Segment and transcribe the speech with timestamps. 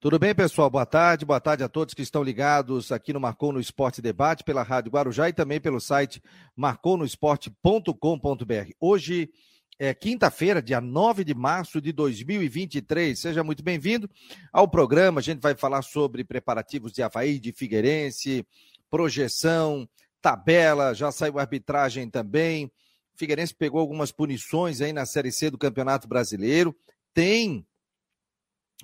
[0.00, 0.70] Tudo bem, pessoal?
[0.70, 1.26] Boa tarde.
[1.26, 4.92] Boa tarde a todos que estão ligados aqui no Marcou no Esporte Debate pela Rádio
[4.92, 6.22] Guarujá e também pelo site
[6.54, 8.70] marconosport.com.br.
[8.78, 9.28] Hoje
[9.76, 13.18] é quinta-feira, dia 9 de março de 2023.
[13.18, 14.08] Seja muito bem-vindo
[14.52, 15.18] ao programa.
[15.18, 18.46] A gente vai falar sobre preparativos de Havaí, de Figueirense,
[18.88, 19.88] projeção,
[20.22, 22.70] tabela, já saiu arbitragem também.
[23.16, 26.72] Figueirense pegou algumas punições aí na Série C do Campeonato Brasileiro.
[27.12, 27.66] Tem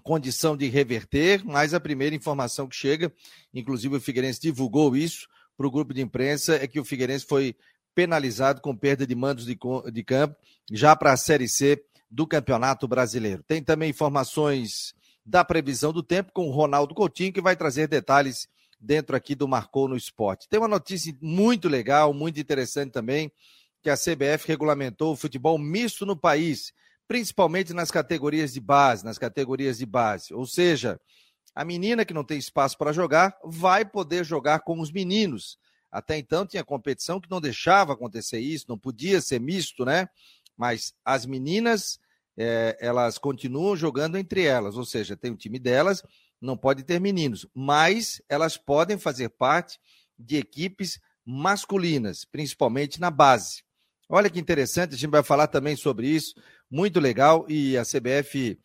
[0.03, 3.13] condição de reverter, mas a primeira informação que chega,
[3.53, 7.57] inclusive o Figueirense divulgou isso para o grupo de imprensa, é que o Figueirense foi
[7.95, 9.57] penalizado com perda de mandos de,
[9.93, 10.37] de campo
[10.71, 13.43] já para a Série C do Campeonato Brasileiro.
[13.43, 14.95] Tem também informações
[15.25, 19.49] da previsão do tempo com o Ronaldo Coutinho, que vai trazer detalhes dentro aqui do
[19.49, 20.49] Marcou no Esporte.
[20.49, 23.33] Tem uma notícia muito legal, muito interessante também,
[23.83, 26.73] que a CBF regulamentou o futebol misto no país
[27.07, 30.33] principalmente nas categorias de base, nas categorias de base.
[30.33, 31.01] Ou seja,
[31.55, 35.59] a menina que não tem espaço para jogar vai poder jogar com os meninos.
[35.91, 40.09] Até então tinha competição que não deixava acontecer isso, não podia ser misto, né?
[40.57, 42.01] Mas as meninas,
[42.37, 46.03] é, elas continuam jogando entre elas, ou seja, tem o time delas,
[46.41, 49.79] não pode ter meninos, mas elas podem fazer parte
[50.19, 53.63] de equipes masculinas, principalmente na base.
[54.09, 56.35] Olha que interessante, a gente vai falar também sobre isso
[56.71, 58.59] muito legal e a CBF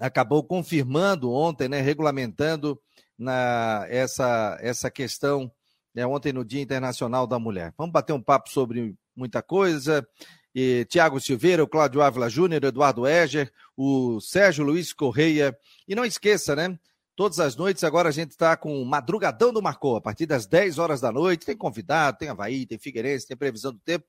[0.00, 2.80] acabou confirmando ontem, né, regulamentando
[3.18, 5.52] na, essa, essa questão
[5.94, 7.74] né, ontem no Dia Internacional da Mulher.
[7.76, 10.06] Vamos bater um papo sobre muita coisa.
[10.54, 15.56] E Tiago Silveira, o Cláudio Ávila Júnior, Eduardo Eger, o Sérgio Luiz Correia.
[15.86, 16.76] E não esqueça, né?
[17.14, 20.46] Todas as noites agora a gente está com o Madrugadão do Marcou, a partir das
[20.46, 21.46] 10 horas da noite.
[21.46, 24.06] Tem convidado, tem Havaí, tem Figueirense, tem previsão do tempo.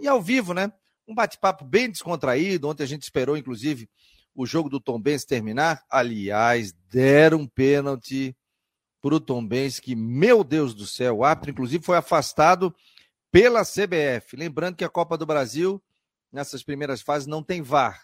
[0.00, 0.72] E ao vivo, né?
[1.06, 2.68] Um bate-papo bem descontraído.
[2.68, 3.88] Ontem a gente esperou, inclusive,
[4.34, 5.84] o jogo do Tom Benz terminar.
[5.90, 8.36] Aliás, deram um pênalti
[9.00, 12.74] para o Tom Benz, que, meu Deus do céu, o árbitro, inclusive, foi afastado
[13.30, 14.36] pela CBF.
[14.36, 15.82] Lembrando que a Copa do Brasil,
[16.30, 18.02] nessas primeiras fases, não tem VAR.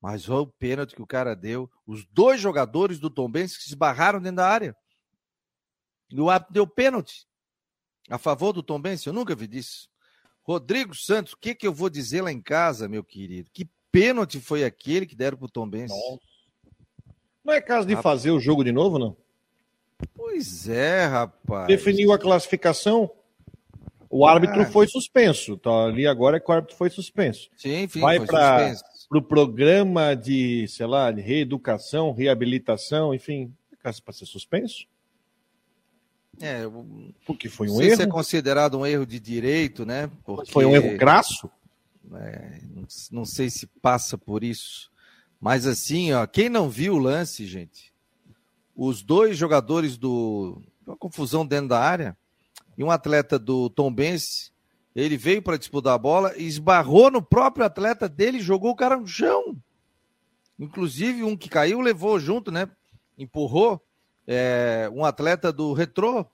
[0.00, 1.70] Mas olha o pênalti que o cara deu.
[1.86, 4.76] Os dois jogadores do Tom Benz que se esbarraram dentro da área.
[6.10, 7.26] E o árbitro deu pênalti
[8.10, 9.06] a favor do Tom Benz.
[9.06, 9.91] Eu nunca vi disso.
[10.42, 13.50] Rodrigo Santos, o que, que eu vou dizer lá em casa, meu querido?
[13.52, 15.92] Que pênalti foi aquele que deram pro Tom Benz?
[17.44, 19.16] Não é caso de fazer o jogo de novo, não?
[20.14, 21.68] Pois é, rapaz.
[21.68, 23.10] Definiu a classificação,
[24.10, 24.66] o árbitro ah.
[24.66, 25.56] foi suspenso.
[25.56, 27.48] Tá ali agora é que o árbitro foi suspenso.
[27.56, 33.76] Sim, enfim, Vai para o pro programa de, sei lá, de reeducação, reabilitação, enfim, é
[33.76, 34.86] caso para ser suspenso?
[36.40, 36.62] É,
[37.26, 37.92] porque foi um erro.
[37.92, 40.10] Isso é considerado um erro de direito, né?
[40.24, 41.50] Porque, foi um erro crasso?
[42.14, 44.90] É, não, não, sei se passa por isso.
[45.40, 47.92] Mas assim, ó, quem não viu o lance, gente,
[48.76, 50.60] os dois jogadores do.
[50.86, 52.16] Uma confusão dentro da área,
[52.76, 54.50] e um atleta do Tom Bense,
[54.96, 58.96] ele veio para disputar a bola esbarrou no próprio atleta dele e jogou o cara
[58.96, 59.56] no chão.
[60.58, 62.68] Inclusive, um que caiu levou junto, né?
[63.16, 63.80] Empurrou
[64.26, 66.26] é, um atleta do retrô.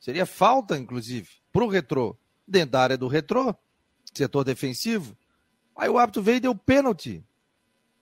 [0.00, 2.16] Seria falta, inclusive, para o retrô.
[2.46, 3.54] Dentro da área do retrô,
[4.12, 5.16] setor defensivo.
[5.76, 7.24] Aí o árbitro veio e deu pênalti.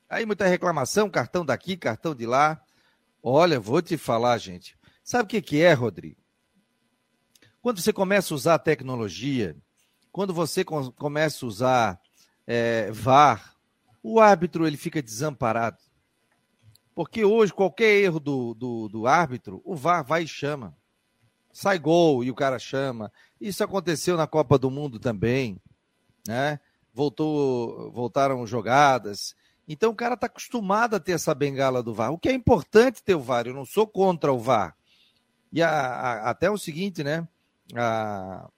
[0.09, 2.61] Aí muita reclamação, cartão daqui, cartão de lá.
[3.23, 4.77] Olha, vou te falar, gente.
[5.05, 6.21] Sabe o que, que é, Rodrigo?
[7.63, 9.57] Quando você começa a usar tecnologia,
[10.11, 12.01] quando você começa a usar
[12.47, 13.57] é, VAR,
[14.03, 15.79] o árbitro ele fica desamparado.
[17.03, 20.73] Porque hoje, qualquer erro do, do, do árbitro, o VAR vai e chama.
[21.53, 23.11] Sai gol e o cara chama.
[23.41, 25.61] Isso aconteceu na Copa do Mundo também.
[26.29, 26.61] Né?
[26.95, 29.35] Voltou, voltaram jogadas.
[29.67, 32.13] Então o cara está acostumado a ter essa bengala do VAR.
[32.13, 33.49] O que é importante ter o VAR.
[33.49, 34.77] Eu não sou contra o VAR.
[35.53, 37.27] E a, a, até o seguinte, né?
[37.75, 38.49] A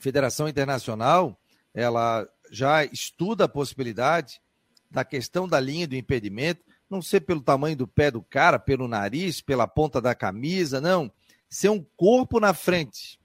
[0.00, 1.38] Federação Internacional
[1.72, 4.42] ela já estuda a possibilidade
[4.90, 8.88] da questão da linha do impedimento não ser pelo tamanho do pé do cara, pelo
[8.88, 11.10] nariz, pela ponta da camisa, não.
[11.48, 13.18] Ser um corpo na frente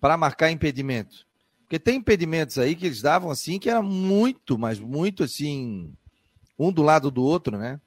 [0.00, 1.26] para marcar impedimento.
[1.62, 5.94] Porque tem impedimentos aí que eles davam assim que era muito, mas muito assim,
[6.58, 7.80] um do lado do outro, né?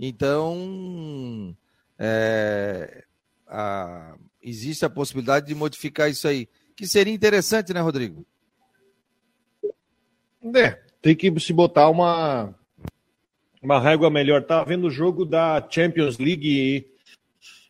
[0.00, 1.54] Então,
[1.98, 3.04] é,
[3.46, 6.48] a, existe a possibilidade de modificar isso aí.
[6.76, 8.24] Que seria interessante, né, Rodrigo?
[10.54, 10.70] É,
[11.02, 12.54] tem que se botar uma,
[13.62, 14.42] uma régua melhor.
[14.42, 16.86] Estava vendo o jogo da Champions League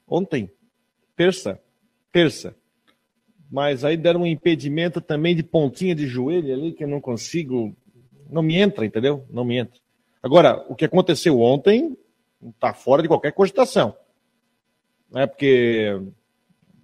[0.06, 0.50] ontem,
[1.16, 1.60] terça,
[2.12, 2.54] terça.
[3.50, 7.74] Mas aí deram um impedimento também de pontinha de joelho ali que eu não consigo,
[8.28, 9.24] não me entra, entendeu?
[9.30, 9.78] Não me entra.
[10.22, 11.96] Agora, o que aconteceu ontem
[12.46, 13.96] Está fora de qualquer cogitação.
[15.10, 15.26] Né?
[15.26, 16.00] Porque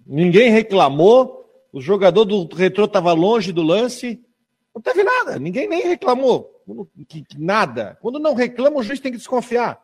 [0.06, 4.20] ninguém reclamou, o jogador do retrô estava longe do lance,
[4.74, 6.53] não teve nada, ninguém nem reclamou.
[7.08, 7.99] Que, que, nada.
[8.00, 9.81] Quando não reclama, o juiz tem que desconfiar.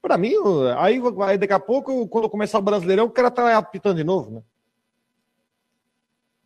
[0.00, 0.32] Para mim,
[0.78, 4.30] aí, aí, daqui a pouco, quando começar o Brasileirão, o cara tá apitando de novo,
[4.30, 4.42] né?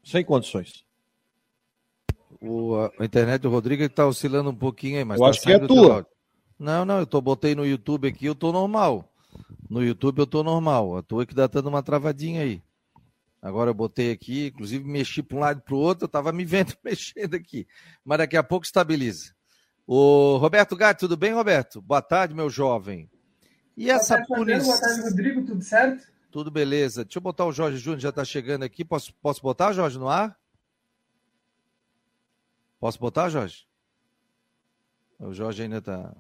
[0.03, 0.85] Sem condições.
[2.41, 5.53] O, a internet do Rodrigo está oscilando um pouquinho aí, mas eu tá acho que
[5.53, 6.07] é tua.
[6.59, 9.11] Não, não, eu tô, botei no YouTube aqui, eu tô normal.
[9.69, 10.97] No YouTube eu tô normal.
[10.97, 12.63] A tua que dá dando uma travadinha aí.
[13.43, 16.33] Agora eu botei aqui, inclusive mexi para um lado e para o outro, eu estava
[16.33, 17.67] me vendo mexendo aqui.
[18.05, 19.35] Mas daqui a pouco estabiliza.
[19.93, 21.83] O Roberto Gatti, tudo bem, Roberto?
[21.83, 23.11] Boa tarde, meu jovem.
[23.77, 24.69] E boa essa punição.
[24.69, 26.07] Boa tarde, Rodrigo, tudo certo?
[26.31, 27.05] Tudo beleza.
[27.05, 28.85] Deixa eu botar o Jorge Júnior, já está chegando aqui.
[28.85, 30.39] Posso, posso botar, Jorge, no ar?
[32.79, 33.67] Posso botar, Jorge?
[35.19, 36.15] O Jorge ainda está.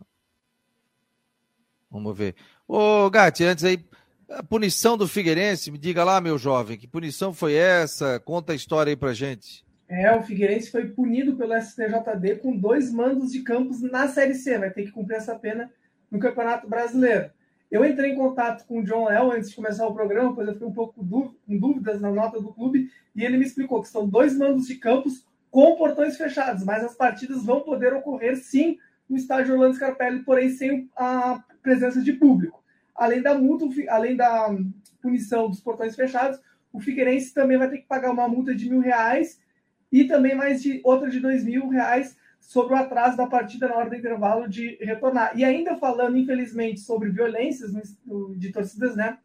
[1.88, 2.34] Vamos ver.
[2.66, 3.88] Ô, Gatti, antes aí,
[4.31, 8.19] a punição do Figueirense, me diga lá, meu jovem, que punição foi essa?
[8.19, 9.64] Conta a história aí pra gente.
[9.90, 14.56] É, o Figueirense foi punido pelo STJD com dois mandos de campos na Série C.
[14.56, 15.70] Vai ter que cumprir essa pena
[16.08, 17.31] no Campeonato Brasileiro.
[17.70, 20.54] Eu entrei em contato com o John Léo antes de começar o programa, pois eu
[20.54, 24.08] fiquei um pouco com dúvidas na nota do clube, e ele me explicou que são
[24.08, 28.78] dois mandos de campos com portões fechados, mas as partidas vão poder ocorrer sim
[29.08, 32.60] no estádio Orlando Scarpelli, porém sem a presença de público
[33.00, 34.54] além da multa, além da
[35.00, 36.38] punição dos portões fechados,
[36.70, 39.40] o Figueirense também vai ter que pagar uma multa de mil reais
[39.90, 43.76] e também mais de outra de dois mil reais sobre o atraso da partida na
[43.76, 45.32] hora do intervalo de retornar.
[45.37, 47.70] E ainda falando, infelizmente, sobre violências
[48.37, 49.19] de torcidas, né?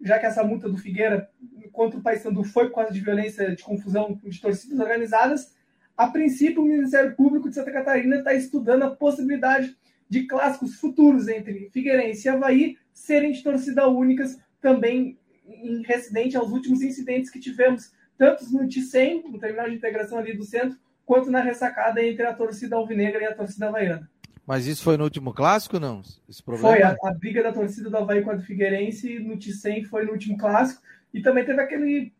[0.00, 1.30] Já que essa multa do Figueira
[1.72, 5.54] contra o Paysandu foi por causa de violência, de confusão de torcidas organizadas,
[5.96, 9.74] a princípio o Ministério Público de Santa Catarina está estudando a possibilidade
[10.08, 16.50] de clássicos futuros entre Figueirense e Havaí serem de torcida únicas, também em residente aos
[16.50, 21.30] últimos incidentes que tivemos, tanto no Ticem, no terminal de integração ali do centro, quanto
[21.30, 24.10] na ressacada entre a torcida alvinegra e a torcida havaiana.
[24.46, 26.02] Mas isso foi no último clássico, não?
[26.60, 30.04] Foi, a, a, briga da torcida do Havaí com a do Figueirense no Ticem foi
[30.04, 30.82] no último clássico,
[31.12, 32.12] e também teve aquele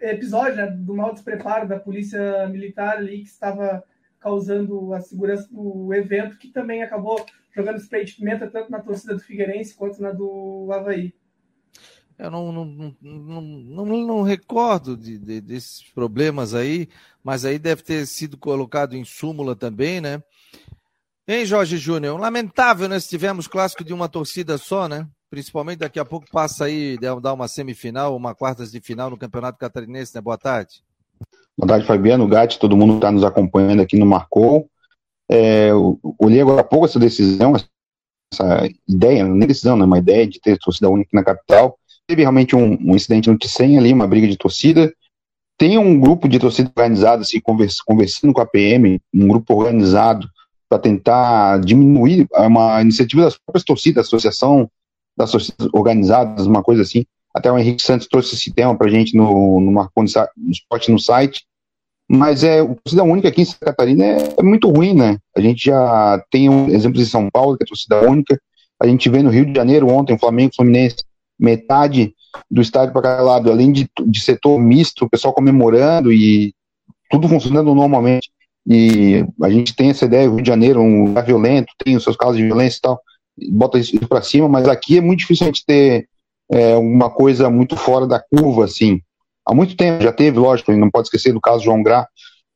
[0.00, 3.82] episódio né, do mau despreparo da polícia militar ali que estava
[4.20, 7.24] causando a segurança do evento, que também acabou
[7.54, 11.14] jogando spray de pimenta tanto na torcida do Figueirense quanto na do Havaí.
[12.18, 16.88] Eu não, não, não, não, não recordo de, de, desses problemas aí,
[17.22, 20.22] mas aí deve ter sido colocado em súmula também, né?
[21.28, 22.18] Hein, Jorge Júnior?
[22.18, 22.98] Lamentável, né?
[23.00, 25.06] Se tivermos clássico de uma torcida só, né?
[25.28, 29.58] Principalmente daqui a pouco passa aí, dar uma semifinal, uma quartas de final no Campeonato
[29.58, 30.20] Catarinense, né?
[30.20, 30.82] Boa tarde.
[31.58, 34.70] Boa tarde, Fabiano, Gatti, todo mundo está nos acompanhando aqui no Marcou.
[35.28, 37.54] É, eu olhei agora há pouco essa decisão,
[38.32, 41.78] essa ideia, nem decisão, né, uma ideia de ter torcida única na capital.
[42.08, 44.92] Teve realmente um, um incidente no Ticem ali, uma briga de torcida.
[45.58, 50.28] Tem um grupo de torcida organizada, assim, convers, conversando com a PM, um grupo organizado
[50.68, 54.68] para tentar diminuir é uma iniciativa das próprias torcidas, associação
[55.16, 57.06] das torcidas organizadas, uma coisa assim,
[57.36, 60.98] até o Henrique Santos trouxe esse tema para a gente no, no no Esporte no
[60.98, 61.44] site.
[62.08, 65.18] Mas é, o torcida única aqui em Santa Catarina é, é, muito ruim, né?
[65.36, 68.40] A gente já tem um, exemplos em São Paulo, que é torcida única.
[68.80, 70.96] A gente vê no Rio de Janeiro ontem, o Flamengo Fluminense,
[71.38, 72.14] metade
[72.50, 76.54] do estádio para cada lado, além de, de setor misto, o pessoal comemorando e
[77.10, 78.30] tudo funcionando normalmente.
[78.66, 82.02] E a gente tem essa ideia, o Rio de Janeiro, um lugar violento, tem os
[82.02, 83.00] seus casos de violência e tal,
[83.52, 86.08] bota isso para cima, mas aqui é muito difícil a gente ter
[86.50, 89.00] é, uma coisa muito fora da curva, assim.
[89.46, 92.08] Há muito tempo já teve, lógico, não pode esquecer do caso João Grá,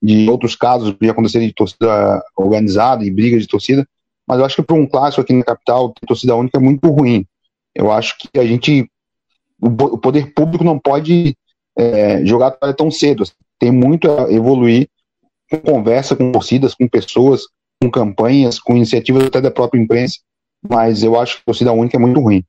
[0.03, 3.87] de outros casos que aconteceram de torcida organizada e briga de torcida,
[4.27, 7.27] mas eu acho que para um clássico aqui na capital, torcida única é muito ruim.
[7.75, 8.91] Eu acho que a gente,
[9.61, 11.37] o poder público não pode
[11.77, 13.25] é, jogar tão cedo.
[13.59, 14.89] Tem muito a evoluir
[15.51, 17.43] com conversa com torcidas, com pessoas,
[17.83, 20.21] com campanhas, com iniciativas até da própria imprensa,
[20.69, 22.45] mas eu acho que a torcida única é muito ruim.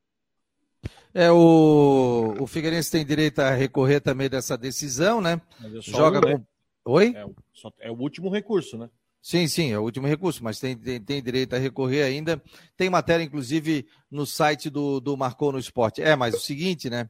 [1.13, 5.41] É, o, o Figueirense tem direito a recorrer também dessa decisão, né?
[5.61, 6.45] É Joga um, com.
[6.85, 7.13] Oi?
[7.15, 8.89] É, só, é, o último recurso, né?
[9.21, 12.41] Sim, sim, é o último recurso, mas tem, tem, tem, direito a recorrer ainda.
[12.75, 16.01] Tem matéria, inclusive, no site do, do Marcou no Esporte.
[16.01, 17.07] É, mas o seguinte, né?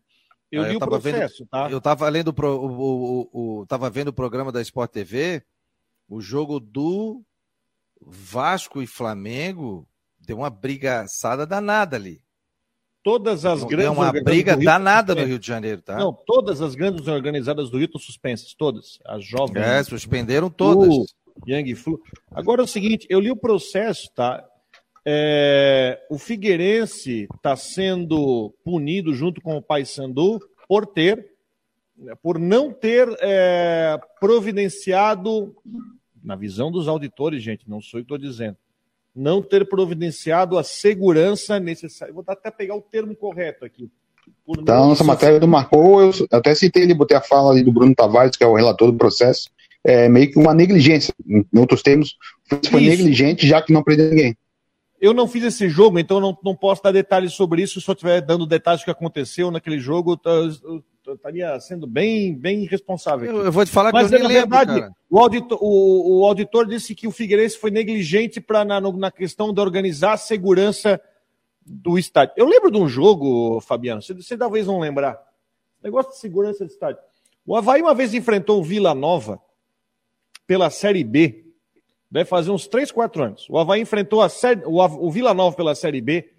[0.51, 1.72] Eu li eu o processo, vendo, tá?
[1.72, 5.41] Eu estava lendo pro, o, o, o, tava vendo o programa da Sport TV,
[6.10, 7.24] o jogo do
[8.01, 9.88] Vasco e Flamengo
[10.20, 12.22] deu uma brigaçada danada ali.
[13.03, 13.88] Todas as grandes.
[13.88, 15.98] É uma briga danada no Rio de Janeiro, tá?
[15.98, 19.00] Não, todas as grandes organizadas do Rio estão suspensas, todas.
[19.06, 19.58] As jovens.
[19.58, 20.88] É, suspenderam todas.
[20.88, 21.06] O
[21.48, 22.00] Yang Flu.
[22.32, 24.46] Agora é o seguinte, eu li o processo, tá?
[25.06, 31.32] É, o Figueirense está sendo punido junto com o Paysandu por ter,
[32.22, 35.56] por não ter é, providenciado,
[36.24, 38.58] na visão dos auditores, gente, não sou eu que estou dizendo,
[39.16, 42.14] não ter providenciado a segurança necessária.
[42.14, 43.90] Vou até pegar o termo correto aqui.
[44.48, 47.96] Então, nossa matéria do Marcou, eu até citei ele, botei a fala ali do Bruno
[47.96, 49.50] Tavares, que é o relator do processo,
[49.84, 51.14] é meio que uma negligência.
[51.28, 52.16] Em outros termos,
[52.70, 52.90] foi Isso.
[52.90, 54.38] negligente, já que não prendeu ninguém.
[55.00, 57.82] Eu não fiz esse jogo, então não, não posso dar detalhes sobre isso.
[57.82, 62.36] Se eu estiver dando detalhes do que aconteceu naquele jogo, eu, eu estaria sendo bem,
[62.36, 63.32] bem irresponsável.
[63.32, 66.26] Eu, eu, vou te falar Mas, que eu nem lembro, verdade, o auditor, o, o
[66.26, 71.02] auditor, disse que o Figueirense foi negligente para na, na questão de organizar a segurança
[71.66, 72.36] do estádio.
[72.38, 75.20] Eu lembro de um jogo, Fabiano, você, você talvez não lembrar.
[75.84, 77.02] Negócio de segurança do estádio.
[77.44, 79.42] O Havaí uma vez enfrentou o Vila Nova
[80.51, 81.46] pela Série B.
[82.12, 83.48] Deve fazer uns 3, 4 anos.
[83.50, 86.29] O Havaí enfrentou a série, o, o Vila Nova pela Série B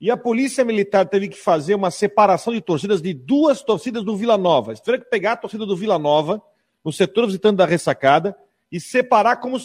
[0.00, 4.16] e a Polícia Militar teve que fazer uma separação de torcidas de duas torcidas do
[4.16, 4.70] Vila Nova.
[4.70, 6.42] Eles tiveram que pegar a torcida do Vila Nova,
[6.82, 8.34] no setor visitante da ressacada,
[8.72, 9.58] e separar como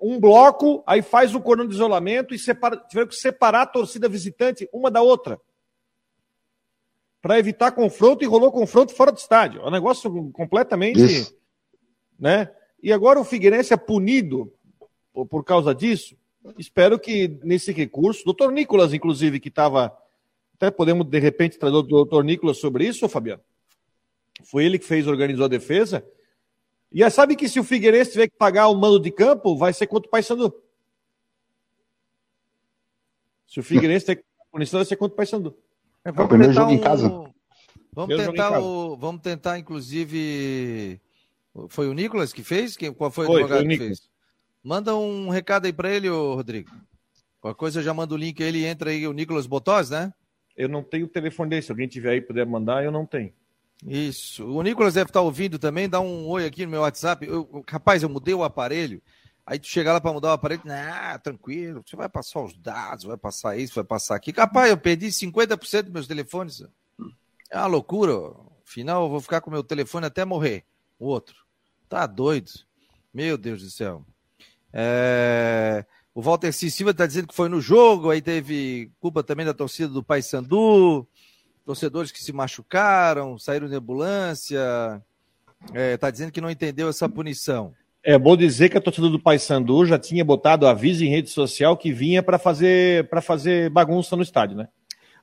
[0.00, 4.08] um bloco, aí faz o cordão de isolamento e separa, tiveram que separar a torcida
[4.08, 5.40] visitante uma da outra.
[7.20, 9.62] Para evitar confronto e rolou confronto fora do estádio.
[9.62, 11.02] É um negócio completamente.
[11.02, 11.34] Isso.
[12.16, 12.48] Né?
[12.82, 14.52] E agora o Figueirense é punido
[15.12, 16.16] por, por causa disso.
[16.58, 19.96] Espero que nesse recurso, doutor Nicolas, inclusive, que estava.
[20.54, 23.42] Até podemos, de repente, trazer o doutor Nicolas sobre isso, Fabiano?
[24.44, 26.04] Foi ele que fez, organizou a defesa.
[26.92, 29.86] E sabe que se o Figueirense tiver que pagar o mando de campo, vai ser
[29.86, 30.52] contra o Paysandu.
[33.46, 35.56] Se o Figueirense tiver que pagar punição, vai ser contra o Paysandu.
[36.04, 36.74] É, vamos é o primeiro jogo um...
[36.74, 37.08] em casa.
[37.92, 38.96] Vamos tentar, o...
[38.96, 41.00] vamos tentar, inclusive,
[41.68, 42.76] foi o Nicolas que fez?
[42.76, 44.08] Quem, qual foi, foi o advogado foi o que fez?
[44.62, 46.70] Manda um recado aí para ele, ô Rodrigo.
[47.40, 50.12] Qualquer coisa eu já mando o link ele entra aí, o Nicolas Botós, né?
[50.56, 51.62] Eu não tenho o telefone dele.
[51.62, 53.32] Se alguém tiver aí puder mandar, eu não tenho.
[53.86, 54.44] Isso.
[54.46, 55.88] O Nicolas deve estar ouvindo também.
[55.88, 57.26] Dá um oi aqui no meu WhatsApp.
[57.26, 59.00] Eu, rapaz, eu mudei o aparelho.
[59.46, 63.04] Aí tu chega lá para mudar o aparelho, ah, tranquilo, você vai passar os dados,
[63.04, 64.32] vai passar isso, vai passar aqui.
[64.32, 66.62] Capaz, eu perdi 50% dos meus telefones.
[67.50, 68.12] É uma loucura.
[68.64, 70.64] Afinal, eu vou ficar com meu telefone até morrer.
[71.00, 71.34] O outro.
[71.88, 72.52] Tá doido.
[73.12, 74.04] Meu Deus do céu.
[74.72, 75.84] É...
[76.14, 76.70] O Walter C.
[76.70, 81.06] Silva está dizendo que foi no jogo, aí teve culpa também da torcida do Paysandu,
[81.64, 85.02] torcedores que se machucaram, saíram de ambulância.
[85.64, 87.72] Está é, tá dizendo que não entendeu essa punição.
[88.02, 91.76] É bom dizer que a torcida do Paysandu já tinha botado aviso em rede social
[91.76, 94.68] que vinha para fazer para fazer bagunça no estádio, né?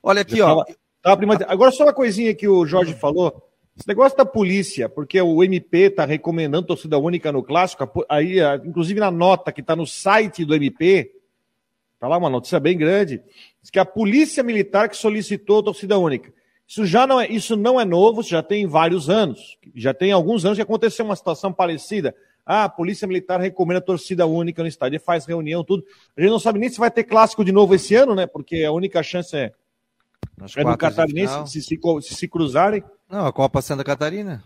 [0.02, 0.64] Olha aqui, ó.
[1.02, 3.47] Tava, tava Agora só uma coisinha que o Jorge falou.
[3.78, 8.98] Esse negócio da polícia, porque o MP está recomendando torcida única no clássico, aí, inclusive
[8.98, 11.12] na nota que está no site do MP,
[11.94, 13.22] está lá uma notícia bem grande,
[13.62, 16.32] diz que a polícia militar que solicitou torcida única.
[16.66, 19.56] Isso já não é, isso não é novo, já tem vários anos.
[19.76, 22.14] Já tem alguns anos que aconteceu uma situação parecida.
[22.44, 25.84] Ah, a Polícia Militar recomenda torcida única no estádio, faz reunião, tudo.
[26.16, 28.26] A gente não sabe nem se vai ter clássico de novo esse ano, né?
[28.26, 29.52] Porque a única chance é,
[30.56, 32.82] é do catarinense se, se, se, cruzarem.
[33.10, 34.42] Não, a Copa Santa Catarina.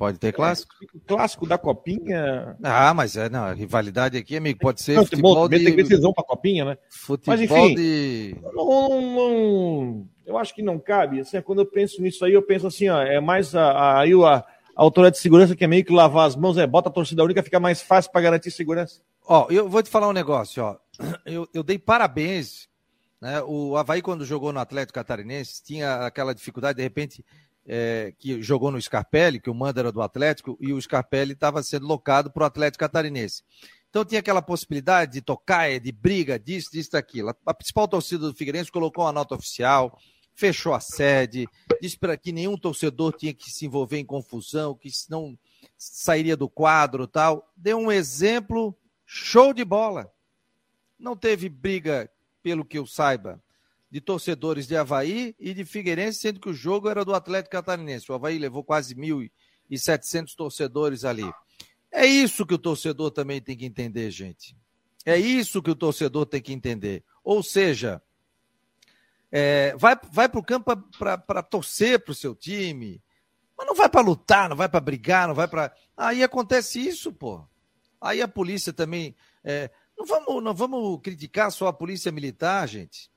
[0.00, 0.72] Pode ter clássico.
[0.82, 2.56] É, clássico da Copinha.
[2.62, 5.62] Ah, mas é, não, a rivalidade aqui, amigo, pode ser não, futebol de...
[5.62, 6.78] Tem decisão para Copinha, né?
[6.88, 8.34] Futebol mas, enfim, de...
[8.54, 11.20] Não, não, eu acho que não cabe.
[11.20, 14.36] Assim, quando eu penso nisso aí, eu penso assim, ó, é mais a, a, a,
[14.36, 14.44] a
[14.74, 17.42] autoridade de segurança que é meio que lavar as mãos, é bota a torcida única,
[17.42, 19.02] fica mais fácil para garantir segurança.
[19.26, 20.76] Ó, eu vou te falar um negócio, ó.
[21.26, 22.69] Eu, eu dei parabéns
[23.20, 23.42] né?
[23.42, 27.24] O Havaí, quando jogou no Atlético Catarinense, tinha aquela dificuldade, de repente,
[27.66, 31.62] é, que jogou no Scarpelli, que o mando era do Atlético, e o Scarpelli estava
[31.62, 33.42] sendo locado para o Atlético Catarinense.
[33.90, 37.34] Então tinha aquela possibilidade de tocar, de briga, disso, disso, daquilo.
[37.44, 39.98] A principal torcida do Figueirense colocou uma nota oficial,
[40.32, 41.46] fechou a sede,
[41.82, 45.36] disse para que nenhum torcedor tinha que se envolver em confusão, que não
[45.76, 47.52] sairia do quadro tal.
[47.56, 50.10] Deu um exemplo show de bola.
[50.96, 52.08] Não teve briga
[52.42, 53.42] pelo que eu saiba,
[53.90, 58.10] de torcedores de Havaí e de Figueirense, sendo que o jogo era do Atlético Catarinense.
[58.10, 61.28] O Havaí levou quase 1.700 torcedores ali.
[61.90, 64.56] É isso que o torcedor também tem que entender, gente.
[65.04, 67.02] É isso que o torcedor tem que entender.
[67.24, 68.00] Ou seja,
[69.32, 73.02] é, vai, vai para o campo para torcer para o seu time,
[73.56, 75.74] mas não vai para lutar, não vai para brigar, não vai para.
[75.96, 77.44] Aí acontece isso, pô.
[78.00, 79.14] Aí a polícia também.
[79.42, 79.70] É,
[80.00, 83.10] não vamos, não vamos criticar só a polícia militar, gente.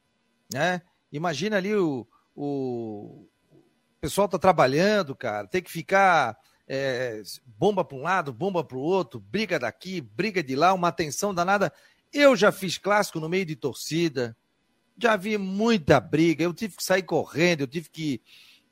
[0.52, 0.82] Né?
[1.12, 3.66] Imagina ali o, o, o
[4.02, 6.38] pessoal tá trabalhando, cara, tem que ficar
[6.68, 10.92] é, bomba para um lado, bomba para o outro, briga daqui, briga de lá, uma
[10.92, 11.72] tensão danada.
[12.12, 14.36] Eu já fiz clássico no meio de torcida,
[14.98, 18.22] já vi muita briga, eu tive que sair correndo, eu tive que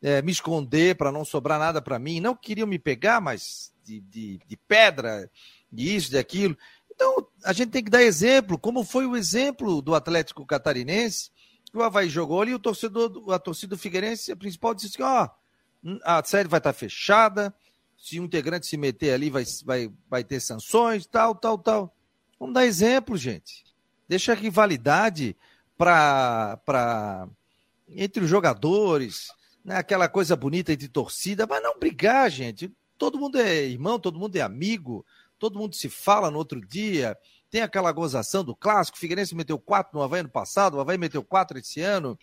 [0.01, 2.20] é, me esconder para não sobrar nada para mim.
[2.20, 5.30] Não queriam me pegar, mas de, de, de pedra,
[5.72, 6.58] de isso, de aquilo.
[7.01, 11.31] Então, a gente tem que dar exemplo, como foi o exemplo do Atlético Catarinense,
[11.65, 15.01] que o Havaí jogou ali, o torcedor, a torcida do Figueirense, a principal, disse assim,
[15.01, 15.27] ó,
[15.84, 17.51] oh, a série vai estar tá fechada,
[17.98, 21.96] se um integrante se meter ali, vai, vai, vai ter sanções, tal, tal, tal.
[22.39, 23.63] Vamos dar exemplo, gente.
[24.08, 25.36] Deixa a rivalidade
[25.75, 27.27] para
[27.89, 29.29] entre os jogadores,
[29.65, 29.77] né?
[29.77, 32.72] aquela coisa bonita de torcida, mas não brigar, gente.
[32.96, 35.03] Todo mundo é irmão, todo mundo é amigo,
[35.41, 37.17] todo mundo se fala no outro dia.
[37.50, 38.95] Tem aquela gozação do clássico.
[38.95, 42.17] O Figueirense meteu quatro no Havaí no passado, o Havaí meteu quatro esse ano,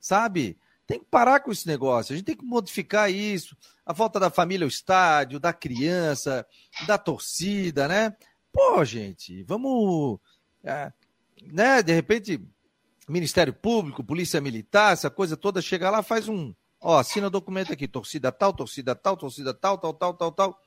[0.00, 0.56] sabe?
[0.86, 2.12] Tem que parar com esse negócio.
[2.12, 3.56] A gente tem que modificar isso.
[3.84, 6.46] A volta da família ao estádio, da criança,
[6.86, 8.16] da torcida, né?
[8.52, 10.20] Pô, gente, vamos.
[10.62, 10.92] É,
[11.52, 11.82] né?
[11.82, 12.40] De repente,
[13.08, 16.54] Ministério Público, Polícia Militar, essa coisa toda, chega lá, faz um.
[16.80, 20.61] Ó, assina o documento aqui, torcida tal, torcida tal, torcida tal, tal, tal, tal, tal.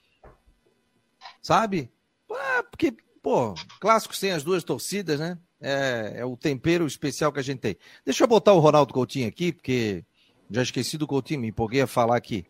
[1.41, 1.91] Sabe?
[2.31, 5.37] Ah, porque, pô, clássico sem as duas torcidas, né?
[5.61, 7.77] É, é, o tempero especial que a gente tem.
[8.03, 10.03] Deixa eu botar o Ronaldo Coutinho aqui, porque
[10.49, 12.45] já esqueci do Coutinho, me empolguei a falar aqui.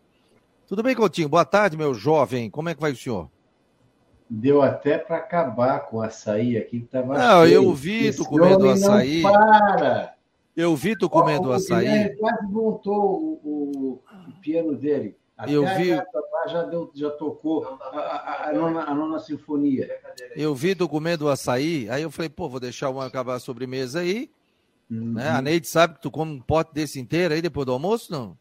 [0.67, 1.29] Tudo bem, Coutinho?
[1.29, 2.49] Boa tarde, meu jovem.
[2.49, 3.29] Como é que vai o senhor?
[4.27, 7.53] Deu até para acabar com o açaí aqui que estava Não, cheio.
[7.53, 9.21] eu vi tu comendo açaí.
[9.21, 10.15] Não para!
[10.55, 11.87] Eu vi tu comendo o açaí.
[11.87, 15.15] Ele quase montou o, o, piano dele.
[15.37, 15.89] Até eu vi.
[16.47, 19.89] já, deu, já tocou a, a, a, nona, a nona sinfonia.
[20.35, 23.99] Eu vi tu comendo açaí, aí eu falei, pô, vou deixar o acabar a sobremesa
[23.99, 24.31] aí.
[24.89, 25.13] Uhum.
[25.13, 25.27] Né?
[25.29, 28.37] A Neide sabe que tu come um pote desse inteiro aí depois do almoço, não?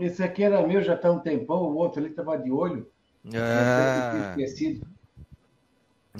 [0.00, 2.90] Esse aqui era meu já está um tempão, o outro ali estava de olho.
[3.32, 4.30] É.
[4.30, 4.86] Esquecido.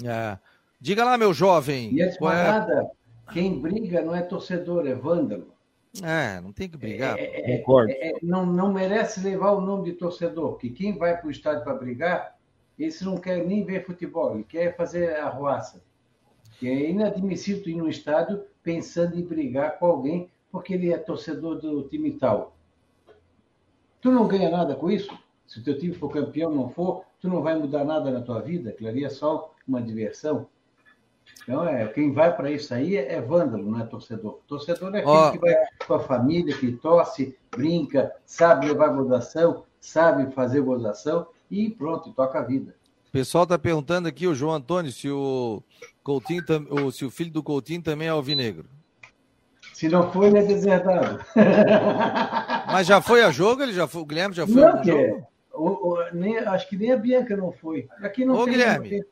[0.03, 0.37] É.
[0.79, 1.93] Diga lá, meu jovem.
[1.93, 2.91] E essa parada,
[3.27, 3.33] é...
[3.33, 5.53] quem briga não é torcedor, é vândalo.
[6.01, 7.17] É, não tem que brigar.
[7.19, 7.91] É, é Concordo.
[7.91, 11.31] É, é, não, não merece levar o nome de torcedor, porque quem vai para o
[11.31, 12.35] estádio para brigar,
[12.79, 15.83] esse não quer nem ver futebol, ele quer fazer a roaça.
[16.57, 21.59] Que é inadmissível ir no estádio pensando em brigar com alguém porque ele é torcedor
[21.59, 22.55] do time tal.
[23.99, 25.17] Tu não ganha nada com isso?
[25.47, 28.39] Se o teu time for campeão, não for, tu não vai mudar nada na tua
[28.39, 30.47] vida, aquilo ali é só uma diversão.
[31.43, 34.39] Então, é, quem vai para isso aí é, é, vândalo, não é torcedor.
[34.47, 35.31] Torcedor é aquele oh.
[35.31, 35.55] que vai
[35.85, 42.39] com a família, que torce, brinca, sabe levar gozação, sabe fazer gozação e pronto, toca
[42.39, 42.73] a vida.
[43.09, 45.61] O pessoal está perguntando aqui, o João Antônio, se o
[46.01, 48.65] Coutinho, ou se o filho do Coutinho também é alvinegro.
[49.73, 51.23] Se não foi, ele é deserdado.
[52.67, 53.61] Mas já foi a jogo?
[53.61, 55.27] Ele já foi, o Guilherme já foi não, a jogo?
[55.53, 57.87] O, o, nem, acho que nem a Bianca não foi.
[58.01, 59.03] Aqui não Ô, tem, Guilherme,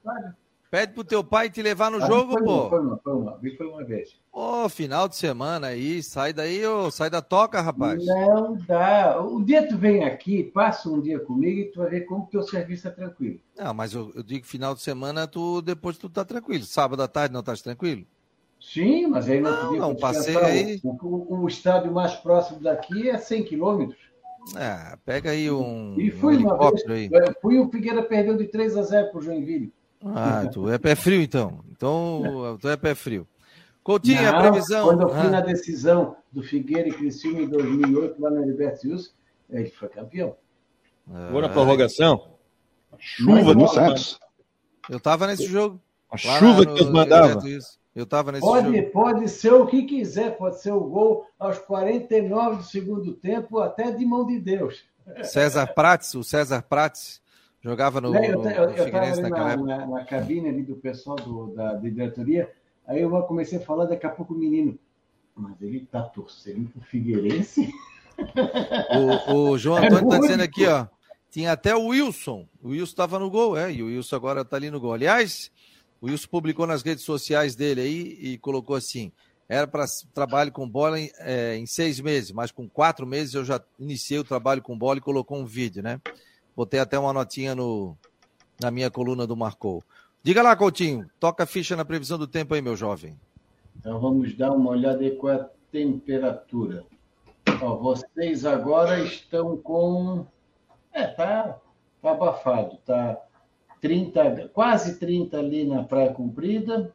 [0.72, 2.62] pede pro teu pai te levar no ah, jogo, foi pô.
[2.62, 4.18] Uma, foi uma, foi uma, foi uma vez.
[4.32, 8.04] Ô, final de semana aí, sai daí, ô, sai da toca, rapaz.
[8.06, 9.22] Não dá.
[9.22, 12.42] Um dia tu vem aqui, passa um dia comigo e tu vai ver como teu
[12.42, 13.38] serviço é tranquilo.
[13.58, 16.64] Não, mas eu, eu digo final de semana, tu depois tu tá tranquilo.
[16.64, 18.06] Sábado à tarde não estás tranquilo?
[18.62, 20.80] Sim, mas aí não, não, não passei aí.
[20.84, 24.00] O, o, o, estádio mais próximo daqui é 100 quilômetros.
[24.56, 27.34] É, pega aí um, e fui um helicóptero vez, aí.
[27.42, 29.74] Fui o Figueira perdeu de 3 a 0 para o Joinville.
[30.06, 31.64] Ah, tu é pé frio então.
[31.72, 33.28] Então, tu é pé frio.
[33.84, 34.88] Coutinho, Não, a previsão.
[34.88, 35.30] Quando eu fui ah.
[35.30, 39.14] na decisão do Figueira e Criciúma em 2008, lá na Libertius,
[39.50, 40.36] ele foi campeão.
[41.12, 41.30] Ah.
[41.30, 42.32] Agora na prorrogação.
[42.98, 44.20] Chuva no Santos.
[44.90, 45.82] Eu tava nesse jogo.
[46.12, 47.42] A chuva no, que eles mandavam.
[47.96, 48.92] Eu estava nesse pode, jogo.
[48.92, 53.92] Pode ser o que quiser, pode ser o gol aos 49 do segundo tempo, até
[53.92, 54.86] de mão de Deus.
[55.24, 57.21] César Prates, o César Prates
[57.62, 59.78] jogava no, eu, no, eu, eu Figueirense naquela na.
[59.78, 62.52] Na, na, cabine ali do pessoal do, da, da diretoria,
[62.86, 64.78] aí eu comecei a falar, daqui a pouco o menino,
[65.36, 67.72] mas ele está torcendo pro Figueirense?
[69.28, 70.88] O, o João é Antônio está dizendo aqui, ó,
[71.30, 74.58] tinha até o Wilson, o Wilson estava no gol, é, e o Wilson agora está
[74.58, 74.94] ali no gol.
[74.94, 75.52] Aliás,
[76.02, 79.12] o Wilson publicou nas redes sociais dele aí e colocou assim:
[79.48, 83.46] era para trabalho com bola em, é, em, seis meses, mas com quatro meses eu
[83.46, 86.02] já iniciei o trabalho com bola e colocou um vídeo, né?
[86.62, 87.98] Botei até uma notinha no,
[88.62, 89.84] na minha coluna do Marcou.
[90.22, 93.20] Diga lá, Coutinho, toca a ficha na previsão do tempo aí, meu jovem.
[93.80, 96.86] Então vamos dar uma olhada aí com a temperatura.
[97.64, 100.24] Ó, vocês agora estão com.
[100.94, 101.58] É, tá,
[102.00, 103.20] tá abafado, tá
[103.82, 106.94] 30, quase 30 ali na Praia Comprida,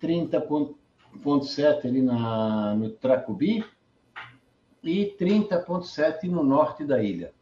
[0.00, 3.64] 30,7 ali na, no Tracubi
[4.84, 7.32] e 30,7 no norte da ilha.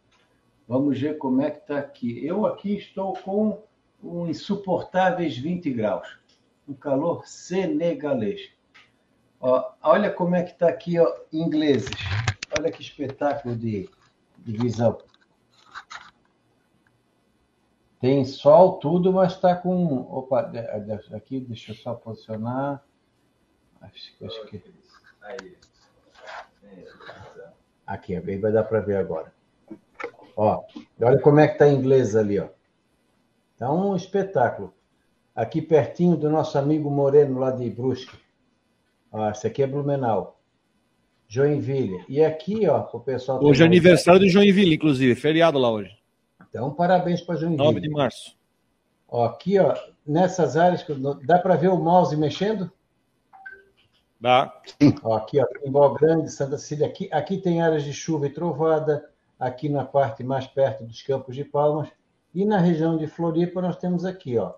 [0.68, 2.24] Vamos ver como é que está aqui.
[2.24, 3.64] Eu aqui estou com
[4.04, 6.18] um insuportáveis 20 graus.
[6.68, 8.52] um calor senegalês.
[9.40, 11.88] Ó, olha como é que está aqui, ó, ingleses.
[12.58, 13.88] Olha que espetáculo de,
[14.36, 14.98] de visão.
[17.98, 20.02] Tem sol, tudo, mas está com.
[20.02, 20.52] Opa,
[21.14, 22.84] aqui, deixa eu só posicionar.
[23.80, 24.62] Acho, acho que.
[27.86, 29.37] Aqui, aí vai dar para ver agora.
[30.40, 30.62] Ó,
[31.02, 32.46] olha como é que está em inglês ali, ó.
[33.56, 34.72] Tá um espetáculo.
[35.34, 38.16] Aqui pertinho do nosso amigo Moreno, lá de Brusque.
[39.10, 40.38] Ó, esse aqui é Blumenau.
[41.26, 42.04] Joinville.
[42.08, 43.42] E aqui, ó, o pessoal.
[43.42, 45.90] Hoje é aniversário de Joinville, inclusive, feriado lá hoje.
[46.48, 47.64] Então, parabéns para Joinville.
[47.64, 48.38] 9 de março.
[49.08, 49.74] Ó, aqui, ó,
[50.06, 50.86] nessas áreas,
[51.26, 52.70] dá para ver o mouse mexendo?
[54.20, 54.54] Dá.
[55.02, 56.86] Ó, aqui, ó, Timbó Grande, Santa Cecília.
[56.86, 59.04] Aqui, aqui tem áreas de chuva e trovada,
[59.38, 61.88] aqui na parte mais perto dos Campos de Palmas.
[62.34, 64.54] E na região de Floripa, nós temos aqui, ó.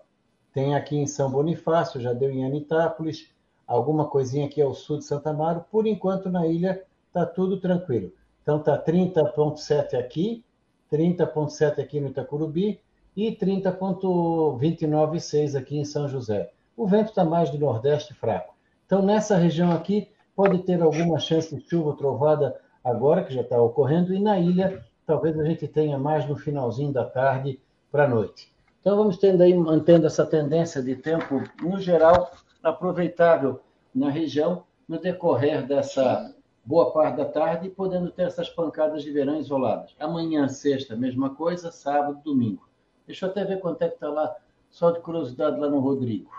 [0.53, 3.31] Tem aqui em São Bonifácio, já deu em Anitápolis,
[3.67, 5.65] alguma coisinha aqui ao sul de Santa Amaro.
[5.71, 8.13] Por enquanto, na ilha, está tudo tranquilo.
[8.43, 10.45] Então, tá 30,7 aqui,
[10.91, 12.81] 30,7 aqui no Itacurubi
[13.17, 16.51] e 30,296 aqui em São José.
[16.77, 18.55] O vento está mais de nordeste fraco.
[18.87, 23.61] Então, nessa região aqui, pode ter alguma chance de chuva trovada agora, que já está
[23.61, 28.09] ocorrendo, e na ilha, talvez a gente tenha mais no finalzinho da tarde para a
[28.09, 28.53] noite.
[28.81, 33.61] Então, vamos tendo aí, mantendo essa tendência de tempo, no geral, aproveitável
[33.95, 39.39] na região, no decorrer dessa boa parte da tarde, podendo ter essas pancadas de verão
[39.39, 39.95] isoladas.
[39.99, 42.69] Amanhã, sexta, mesma coisa, sábado, domingo.
[43.07, 44.35] Deixa eu até ver quanto é que está lá,
[44.71, 46.31] só de curiosidade lá no Rodrigo.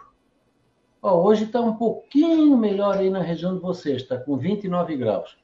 [1.01, 5.37] Hoje está um pouquinho melhor aí na região de vocês, está com 29 graus.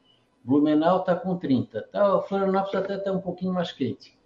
[0.48, 1.82] Blumenau está com 30.
[1.92, 4.18] Tá, Florianópolis até está um pouquinho mais quente.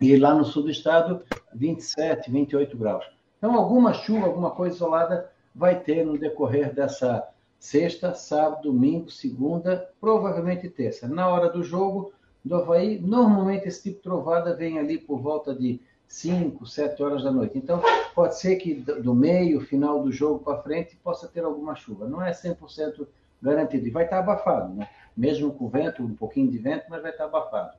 [0.00, 1.22] E lá no sul do estado,
[1.54, 3.04] 27, 28 graus.
[3.38, 7.24] Então, alguma chuva, alguma coisa isolada vai ter no decorrer dessa
[7.56, 11.06] sexta, sábado, domingo, segunda, provavelmente terça.
[11.06, 12.12] Na hora do jogo
[12.44, 17.22] do Havaí, normalmente esse tipo de trovada vem ali por volta de 5, 7 horas
[17.22, 17.56] da noite.
[17.56, 17.80] Então,
[18.12, 22.08] pode ser que do meio, final do jogo para frente, possa ter alguma chuva.
[22.08, 23.06] Não é 100%
[23.44, 23.86] garantido.
[23.86, 24.88] E vai estar abafado, né?
[25.16, 27.72] Mesmo com vento, um pouquinho de vento, mas vai estar abafado.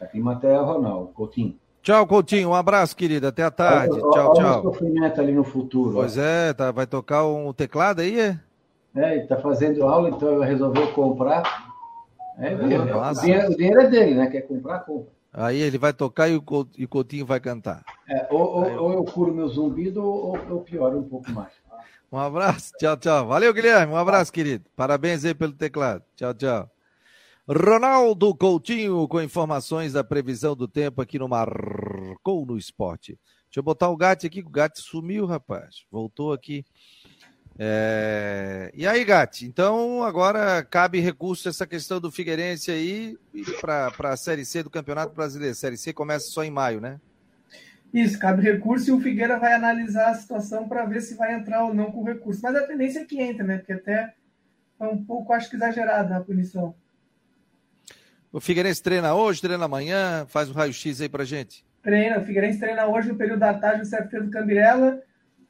[0.00, 1.56] A Climaterra, Ronaldo, Coutinho.
[1.82, 2.48] Tchau, Coutinho.
[2.48, 3.26] Um abraço, querido.
[3.26, 3.92] Até a tarde.
[3.92, 4.60] Olha, tchau, olha tchau.
[4.60, 5.92] o sofrimento ali no futuro.
[5.92, 6.20] Pois ó.
[6.22, 8.40] é, tá, vai tocar um teclado aí, é?
[8.96, 11.42] É, ele está fazendo aula, então ele resolveu comprar.
[12.38, 12.58] É, é, o,
[13.20, 14.26] dinheiro, o dinheiro é dele, né?
[14.28, 15.12] Quer comprar, compra.
[15.36, 17.82] Aí ele vai tocar e o Coutinho vai cantar.
[18.08, 19.04] É, ou, ou, ou, eu...
[19.04, 21.52] curo meu zumbido ou eu pioro um pouco mais.
[22.10, 23.26] Um abraço, tchau, tchau.
[23.26, 23.92] Valeu, Guilherme.
[23.92, 24.64] Um abraço, querido.
[24.76, 26.04] Parabéns aí pelo teclado.
[26.16, 26.70] Tchau, tchau.
[27.46, 33.18] Ronaldo Coutinho com informações da previsão do tempo aqui no Marcou no Esporte.
[33.46, 35.84] Deixa eu botar o gato aqui, o gato sumiu, rapaz.
[35.90, 36.64] Voltou aqui.
[37.58, 38.72] É...
[38.74, 39.46] E aí, Gatti?
[39.46, 43.16] Então, agora cabe recurso essa questão do Figueirense aí
[43.60, 45.54] para a Série C do Campeonato Brasileiro.
[45.54, 47.00] Série C começa só em maio, né?
[47.94, 51.64] Isso, cabe recurso e o Figueira vai analisar a situação para ver se vai entrar
[51.64, 52.40] ou não com recurso.
[52.42, 53.58] Mas a tendência é que entra, né?
[53.58, 54.12] Porque até
[54.80, 56.74] é um pouco, acho que, exagerada a punição.
[58.32, 61.64] O Figueirense treina hoje, treina amanhã, faz um raio-x aí pra gente.
[61.80, 65.00] Treina, o Figueirense treina hoje no período da tarde no CFT do Cambirela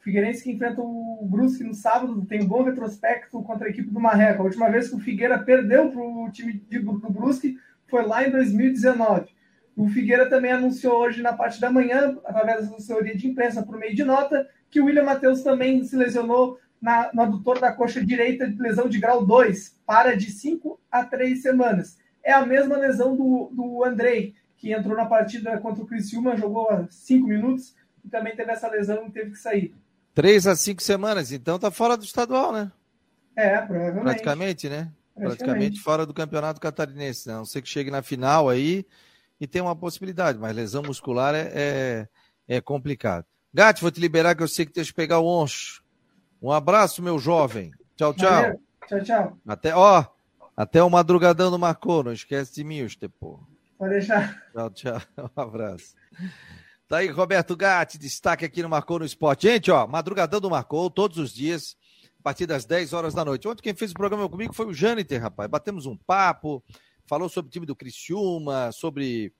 [0.05, 3.99] Figueirense que enfrenta o Brusque no sábado tem um bom retrospecto contra a equipe do
[3.99, 4.43] Marreco.
[4.43, 8.31] A última vez que o Figueira perdeu para o time do Brusque foi lá em
[8.31, 9.34] 2019.
[9.77, 13.77] O Figueira também anunciou hoje na parte da manhã, através da assessoria de imprensa, por
[13.77, 18.05] meio de nota, que o William Matheus também se lesionou na, no adutor da coxa
[18.05, 21.99] direita de lesão de grau 2, para de 5 a 3 semanas.
[22.23, 26.87] É a mesma lesão do, do Andrei, que entrou na partida contra o Criciúma, jogou
[26.89, 29.75] 5 minutos e também teve essa lesão e teve que sair.
[30.15, 32.71] Três a cinco semanas, então tá fora do estadual, né?
[33.35, 34.05] É, provavelmente.
[34.05, 34.93] Praticamente, né?
[35.15, 37.27] Praticamente, Praticamente fora do campeonato catarinense.
[37.27, 37.35] Né?
[37.35, 38.87] A não sei que chegue na final aí
[39.41, 42.09] e tem uma possibilidade, mas lesão muscular é, é,
[42.49, 43.27] é complicado.
[43.53, 45.83] Gatti, vou te liberar que eu sei que tem que pegar o oncho.
[46.43, 47.73] Um abraço, meu jovem.
[47.97, 48.31] Tchau, tchau.
[48.31, 48.61] Valeu.
[48.87, 49.39] Tchau, tchau.
[49.47, 50.05] Até, ó,
[50.57, 52.87] até o madrugadão do Marcou, não esquece de mim,
[53.19, 53.41] pô.
[53.79, 54.43] Pode deixar.
[54.53, 55.03] Tchau, tchau.
[55.37, 55.95] Um abraço.
[56.87, 59.49] Tá aí, Roberto Gatti, destaque aqui no Marcou no Esporte.
[59.49, 61.77] Gente, ó, madrugadão do Marcou, todos os dias,
[62.21, 63.49] a partir das 10 horas da noite.
[63.49, 65.49] Ontem quem fez o programa comigo foi o Jâniter, rapaz.
[65.49, 66.63] Batemos um papo,
[67.07, 69.33] falou sobre o time do Criciúma, sobre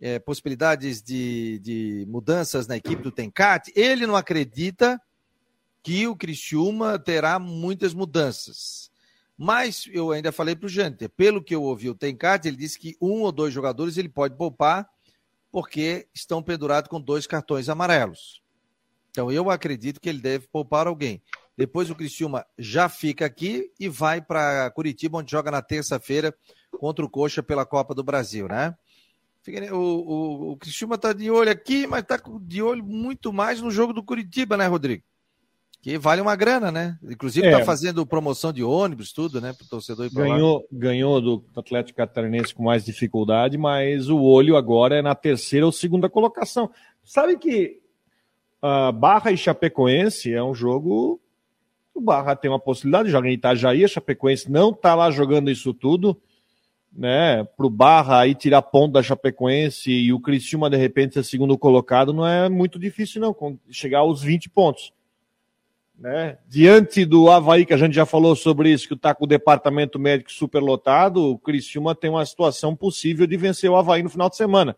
[0.00, 3.72] é, possibilidades de, de mudanças na equipe do Tencate.
[3.74, 5.00] Ele não acredita
[5.82, 8.90] que o Criciúma terá muitas mudanças.
[9.38, 12.78] Mas eu ainda falei para o Jâniter, pelo que eu ouvi o Tencate, ele disse
[12.78, 14.88] que um ou dois jogadores ele pode poupar
[15.52, 18.42] porque estão pendurados com dois cartões amarelos.
[19.10, 21.22] Então eu acredito que ele deve poupar alguém.
[21.56, 26.34] Depois o Criciúma já fica aqui e vai para Curitiba, onde joga na terça-feira
[26.70, 28.74] contra o Coxa pela Copa do Brasil, né?
[29.70, 33.70] O, o, o Criciúma tá de olho aqui, mas tá de olho muito mais no
[33.70, 35.04] jogo do Curitiba, né, Rodrigo?
[35.80, 36.98] Que vale uma grana, né?
[37.04, 37.58] Inclusive tá é.
[37.60, 39.52] tá fazendo promoção de ônibus, tudo, né?
[39.52, 40.62] Pro torcedor ir pra ganhou, lá.
[40.72, 45.70] Ganhou do Atlético Catarinense com mais dificuldade, mas o olho agora é na terceira ou
[45.70, 46.68] segunda colocação.
[47.04, 47.78] Sabe que
[48.60, 51.20] uh, Barra e Chapecoense é um jogo.
[51.94, 55.72] O Barra tem uma possibilidade, joga em Itajaí, a Chapecoense não tá lá jogando isso
[55.72, 56.20] tudo
[56.96, 61.56] né, pro Barra aí tirar ponto da Chapecoense e o Criciúma de repente ser segundo
[61.58, 63.36] colocado, não é muito difícil não,
[63.70, 64.92] chegar aos 20 pontos.
[65.98, 66.38] Né?
[66.48, 69.98] Diante do Havaí, que a gente já falou sobre isso, que está com o departamento
[69.98, 74.36] médico superlotado, o Criciúma tem uma situação possível de vencer o Havaí no final de
[74.36, 74.76] semana.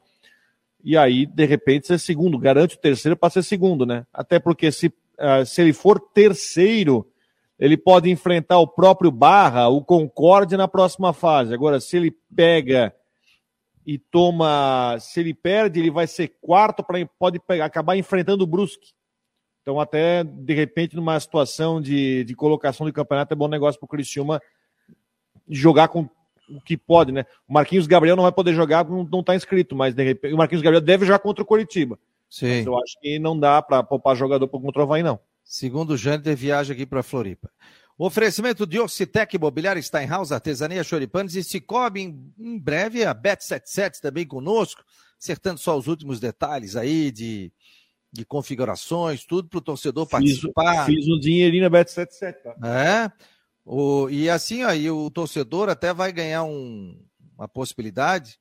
[0.82, 4.06] E aí, de repente, ser segundo, garante o terceiro para ser segundo, né?
[4.12, 7.04] Até porque se, uh, se ele for terceiro,
[7.58, 11.52] ele pode enfrentar o próprio Barra, o Concorde na próxima fase.
[11.52, 12.94] Agora, se ele pega
[13.84, 18.46] e toma, se ele perde, ele vai ser quarto para pode pegar, acabar enfrentando o
[18.46, 18.92] Brusque.
[19.62, 23.86] Então, até de repente, numa situação de, de colocação de campeonato, é bom negócio para
[23.86, 24.40] o Criciúma
[25.48, 26.08] jogar com
[26.48, 27.26] o que pode, né?
[27.46, 30.62] O Marquinhos Gabriel não vai poder jogar, não está inscrito, mas de repente, o Marquinhos
[30.62, 31.98] Gabriel deve jogar contra o Coritiba.
[32.30, 32.58] Sim.
[32.58, 35.18] Mas eu acho que não dá para poupar jogador contra o Havaí, não.
[35.48, 37.50] Segundo o Jâniter, viaja aqui para Floripa.
[37.96, 43.98] O oferecimento de Ocitec Imobiliária Steinhaus, Artesania Choripanes e Cicobi, em, em breve a Bet77
[43.98, 44.84] também conosco,
[45.18, 47.50] acertando só os últimos detalhes aí de,
[48.12, 50.84] de configurações, tudo para o torcedor participar.
[50.84, 52.34] Fiz, fiz um dinheirinho na Bet77.
[52.42, 52.54] Tá?
[52.68, 53.10] É,
[53.64, 57.02] o, e assim aí o torcedor até vai ganhar um,
[57.38, 58.38] uma possibilidade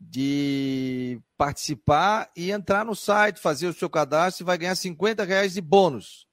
[0.00, 5.54] de participar e entrar no site, fazer o seu cadastro e vai ganhar 50 reais
[5.54, 6.25] de bônus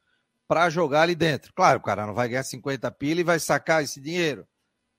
[0.47, 1.53] para jogar ali dentro.
[1.53, 4.45] Claro, o cara não vai ganhar 50 pila e vai sacar esse dinheiro.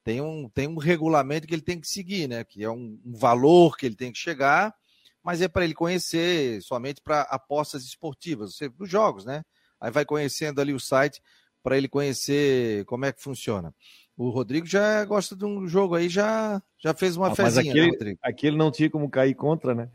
[0.02, 2.44] Tem um, tem um regulamento que ele tem que seguir, né?
[2.44, 4.74] Que é um, um valor que ele tem que chegar,
[5.22, 9.42] mas é para ele conhecer somente para apostas esportivas, os jogos, né?
[9.80, 11.22] Aí vai conhecendo ali o site
[11.62, 13.74] para ele conhecer como é que funciona.
[14.16, 17.58] O Rodrigo já gosta de um jogo aí, já, já fez uma ah, fezinha, mas
[17.58, 18.18] aquele, né, Rodrigo?
[18.22, 19.90] Aquele não tinha como cair contra, né?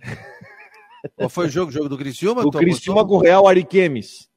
[1.16, 1.70] Qual foi o jogo?
[1.70, 2.44] O jogo do Criciúma?
[2.44, 4.29] O Criciúma com o Real Ariquemes.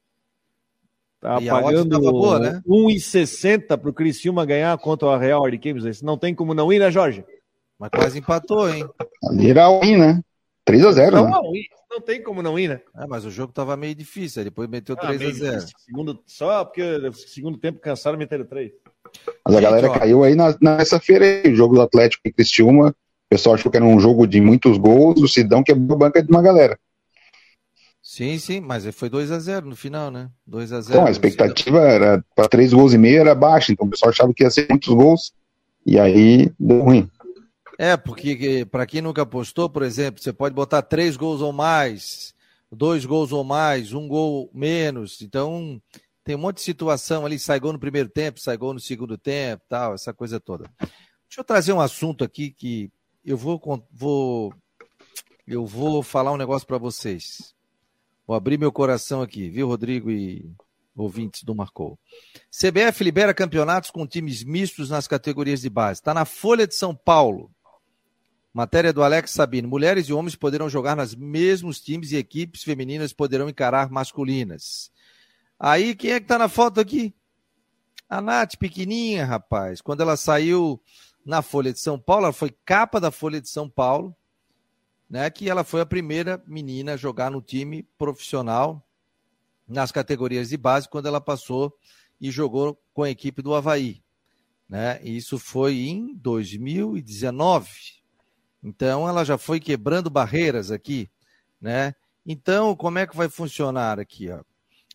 [1.23, 2.61] Tá e pagando boa, né?
[2.67, 6.01] 1,60 para o Criciúma ganhar contra o Real Ariquemes.
[6.01, 7.23] Não tem como não ir, né, Jorge?
[7.79, 8.85] Mas quase empatou, hein?
[9.29, 10.21] Ali era win, né?
[10.69, 11.61] 3x0, não, né?
[11.89, 12.81] Não tem como não ir, né?
[12.97, 15.65] É, mas o jogo tava meio difícil, aí depois meteu ah, 3x0.
[15.77, 16.83] Segundo, só porque
[17.13, 18.73] segundo tempo cansaram meteram 3.
[19.47, 19.97] Mas a galera ó.
[19.97, 22.89] caiu aí na, nessa feira aí, o jogo do Atlético e Criciúma.
[22.89, 22.95] O
[23.29, 26.29] pessoal achou que era um jogo de muitos gols, o Sidão quebrou a banca de
[26.29, 26.77] uma galera.
[28.13, 30.29] Sim, sim, mas foi 2 a 0 no final, né?
[30.45, 33.87] 2 a 0 Então, a expectativa era para 3 gols e meio era baixa, então
[33.87, 35.33] o pessoal achava que ia ser muitos gols
[35.83, 37.09] e aí deu ruim.
[37.75, 42.35] É, porque para quem nunca apostou, por exemplo, você pode botar 3 gols ou mais,
[42.71, 45.19] 2 gols ou mais, um gol menos.
[45.23, 45.81] Então,
[46.23, 49.17] tem um monte de situação ali, sai gol no primeiro tempo, sai gol no segundo
[49.17, 50.69] tempo, tal, essa coisa toda.
[50.79, 52.91] Deixa eu trazer um assunto aqui que
[53.25, 53.59] eu vou
[53.91, 54.53] vou
[55.47, 57.55] eu vou falar um negócio para vocês.
[58.25, 60.49] Vou abrir meu coração aqui, viu, Rodrigo e
[60.95, 61.99] ouvintes do Marcou.
[62.49, 65.99] CBF libera campeonatos com times mistos nas categorias de base.
[65.99, 67.51] Está na Folha de São Paulo.
[68.53, 69.67] Matéria do Alex Sabino.
[69.67, 74.91] Mulheres e homens poderão jogar nos mesmos times e equipes femininas poderão encarar masculinas.
[75.59, 77.13] Aí, quem é que tá na foto aqui?
[78.07, 79.81] A Nath, pequenininha, rapaz.
[79.81, 80.79] Quando ela saiu
[81.25, 84.15] na Folha de São Paulo, ela foi capa da Folha de São Paulo
[85.13, 88.83] né, que ela foi a primeira menina a jogar no time profissional
[89.67, 91.71] nas categorias de base quando ela passou
[92.19, 94.01] e jogou com a equipe do Havaí.
[94.67, 94.99] Né?
[95.03, 97.69] Isso foi em 2019.
[98.63, 101.07] Então ela já foi quebrando barreiras aqui,
[101.61, 101.93] né?
[102.25, 104.41] Então, como é que vai funcionar aqui, ó?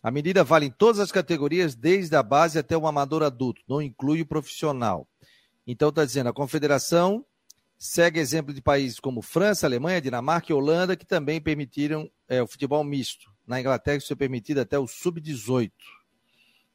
[0.03, 3.81] A medida vale em todas as categorias, desde a base até o amador adulto, não
[3.81, 5.07] inclui o profissional.
[5.65, 7.25] Então está dizendo, a confederação
[7.79, 12.47] segue exemplo de países como França, Alemanha, Dinamarca e Holanda, que também permitiram é, o
[12.47, 13.31] futebol misto.
[13.47, 15.71] Na Inglaterra, isso é permitido até o sub-18.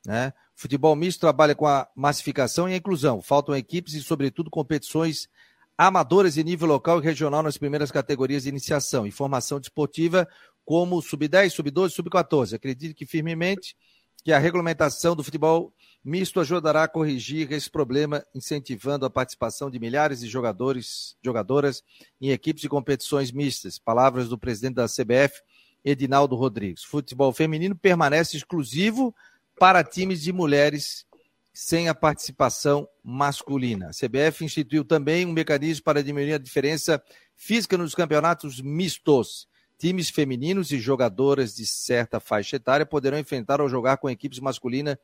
[0.06, 0.32] Né?
[0.56, 3.20] O futebol misto trabalha com a massificação e a inclusão.
[3.20, 5.28] Faltam equipes e, sobretudo, competições
[5.76, 10.26] amadoras em nível local e regional nas primeiras categorias de iniciação e formação desportiva,
[10.64, 12.54] como sub-10, sub-12, sub-14.
[12.54, 13.76] Acredito que firmemente
[14.24, 15.72] que a regulamentação do futebol
[16.04, 21.82] misto ajudará a corrigir esse problema, incentivando a participação de milhares de jogadores, jogadoras
[22.20, 23.78] em equipes de competições mistas.
[23.78, 25.40] Palavras do presidente da CBF,
[25.82, 26.84] Edinaldo Rodrigues.
[26.84, 29.14] Futebol feminino permanece exclusivo
[29.58, 31.06] para times de mulheres
[31.52, 33.88] sem a participação masculina.
[33.88, 37.02] A CBF instituiu também um mecanismo para diminuir a diferença
[37.36, 39.48] física nos campeonatos mistos.
[39.78, 44.96] Times femininos e jogadoras de certa faixa etária poderão enfrentar ou jogar com equipes masculinas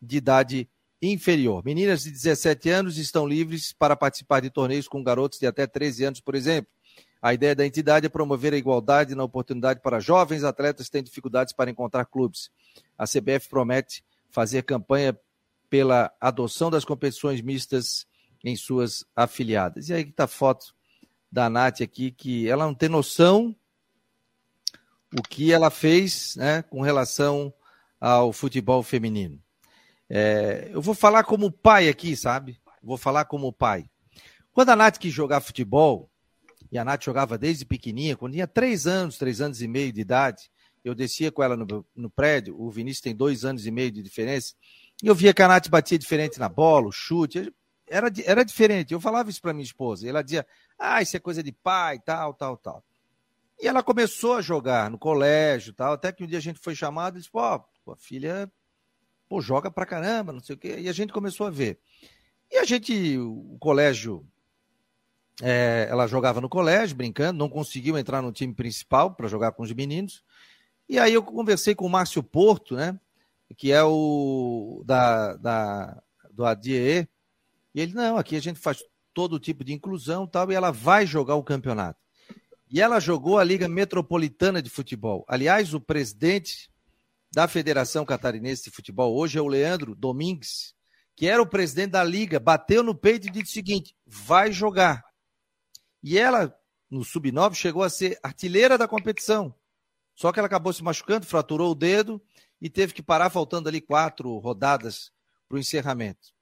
[0.00, 0.68] de idade
[1.00, 1.64] inferior.
[1.64, 6.04] Meninas de 17 anos estão livres para participar de torneios com garotos de até 13
[6.04, 6.70] anos, por exemplo.
[7.20, 11.02] A ideia da entidade é promover a igualdade na oportunidade para jovens atletas que têm
[11.02, 12.50] dificuldades para encontrar clubes.
[12.96, 15.18] A CBF promete fazer campanha
[15.68, 18.06] pela adoção das competições mistas
[18.44, 19.88] em suas afiliadas.
[19.88, 20.74] E aí está a foto
[21.30, 23.54] da Nath aqui, que ela não tem noção
[25.16, 27.52] o que ela fez né, com relação
[28.00, 29.40] ao futebol feminino.
[30.10, 32.60] É, eu vou falar como pai aqui, sabe?
[32.82, 33.88] Vou falar como pai.
[34.52, 36.10] Quando a Nath quis jogar futebol,
[36.72, 40.00] e a Nath jogava desde pequenininha, quando tinha três anos, três anos e meio de
[40.00, 40.50] idade,
[40.84, 44.02] eu descia com ela no, no prédio, o Vinícius tem dois anos e meio de
[44.02, 44.54] diferença,
[45.02, 47.52] e eu via que a Nath batia diferente na bola, o chute,
[47.86, 48.92] era, era diferente.
[48.92, 50.46] Eu falava isso para minha esposa, e ela dizia,
[50.78, 52.84] ah, isso é coisa de pai, tal, tal, tal.
[53.60, 56.74] E ela começou a jogar no colégio, tal, até que um dia a gente foi
[56.74, 58.50] chamado e disse, pô, a filha
[59.28, 60.76] pô, joga pra caramba, não sei o quê.
[60.78, 61.78] E a gente começou a ver.
[62.50, 64.26] E a gente, o colégio,
[65.42, 69.62] é, ela jogava no colégio, brincando, não conseguiu entrar no time principal para jogar com
[69.62, 70.24] os meninos.
[70.88, 72.98] E aí eu conversei com o Márcio Porto, né?
[73.56, 77.06] Que é o da, da, do ADIE.
[77.74, 81.06] E ele, não, aqui a gente faz todo tipo de inclusão tal, e ela vai
[81.06, 81.98] jogar o campeonato.
[82.70, 85.24] E ela jogou a Liga Metropolitana de Futebol.
[85.26, 86.70] Aliás, o presidente
[87.30, 90.74] da Federação Catarinense de Futebol hoje é o Leandro Domingues,
[91.14, 95.04] que era o presidente da liga, bateu no peito e disse o seguinte: vai jogar.
[96.02, 96.54] E ela,
[96.90, 99.54] no sub-9, chegou a ser artilheira da competição.
[100.14, 102.20] Só que ela acabou se machucando, fraturou o dedo
[102.60, 105.12] e teve que parar, faltando ali quatro rodadas
[105.48, 106.32] para o encerramento.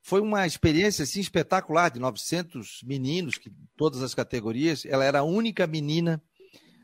[0.00, 4.86] Foi uma experiência assim, espetacular, de 900 meninos, que todas as categorias.
[4.86, 6.22] Ela era a única menina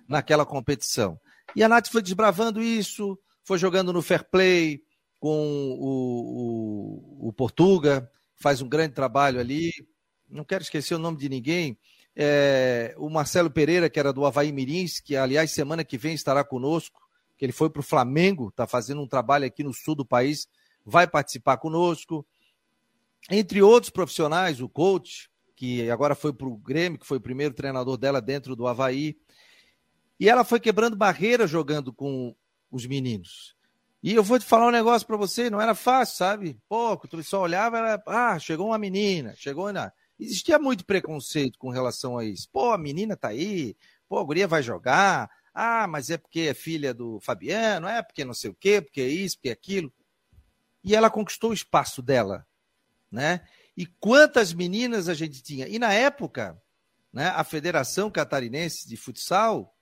[0.07, 1.19] naquela competição.
[1.55, 4.83] E a Nath foi desbravando isso, foi jogando no fair play
[5.21, 9.71] com o, o, o Portuga, faz um grande trabalho ali.
[10.29, 11.79] Não quero esquecer o nome de ninguém.
[12.17, 16.45] É, o Marcelo Pereira, que era do Havaí Mirins, que aliás semana que vem estará
[16.45, 17.01] conosco,
[17.37, 20.47] que ele foi para o Flamengo, está fazendo um trabalho aqui no sul do país,
[20.85, 22.27] vai participar conosco.
[23.31, 27.55] Entre outros profissionais, o coach, que agora foi para o Grêmio, que foi o primeiro
[27.55, 29.17] treinador dela dentro do Havaí.
[30.19, 32.35] E ela foi quebrando barreiras jogando com
[32.71, 33.55] os meninos.
[34.03, 36.61] E eu vou te falar um negócio para você, não era fácil, sabe?
[36.69, 39.91] Pô, tu só olhava, era, ah, chegou uma menina, chegou na.
[40.21, 42.49] Existia muito preconceito com relação a isso.
[42.53, 43.75] Pô, a menina tá aí,
[44.07, 45.31] pô, a guria vai jogar.
[45.55, 49.01] Ah, mas é porque é filha do Fabiano, é porque não sei o quê, porque
[49.01, 49.93] é isso, porque é aquilo.
[50.83, 52.47] E ela conquistou o espaço dela,
[53.11, 53.41] né?
[53.75, 55.67] E quantas meninas a gente tinha?
[55.67, 56.61] E na época,
[57.11, 59.74] né, a Federação Catarinense de Futsal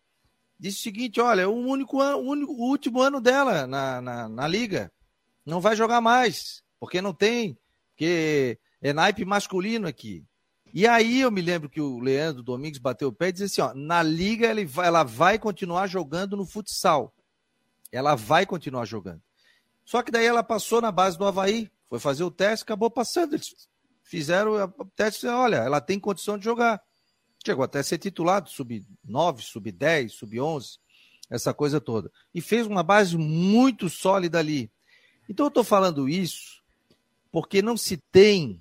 [0.63, 4.47] disse o seguinte: olha, o único, o, único, o último ano dela na, na, na,
[4.49, 4.93] liga.
[5.45, 10.25] Não vai jogar mais, porque não tem, porque é naipe masculino aqui.
[10.73, 13.61] E aí eu me lembro que o Leandro Domingos bateu o pé e disse assim:
[13.61, 17.13] ó, na liga ele vai, ela vai continuar jogando no futsal.
[17.91, 19.21] Ela vai continuar jogando.
[19.85, 23.35] Só que daí ela passou na base do Havaí, foi fazer o teste, acabou passando.
[23.35, 23.53] Eles
[24.05, 26.81] fizeram o teste, olha, ela tem condição de jogar.
[27.45, 30.79] Chegou até a ser titulado, sub-9, sub-10, sub-11,
[31.29, 32.11] essa coisa toda.
[32.35, 34.71] E fez uma base muito sólida ali.
[35.29, 36.63] Então eu estou falando isso
[37.31, 38.61] porque não se tem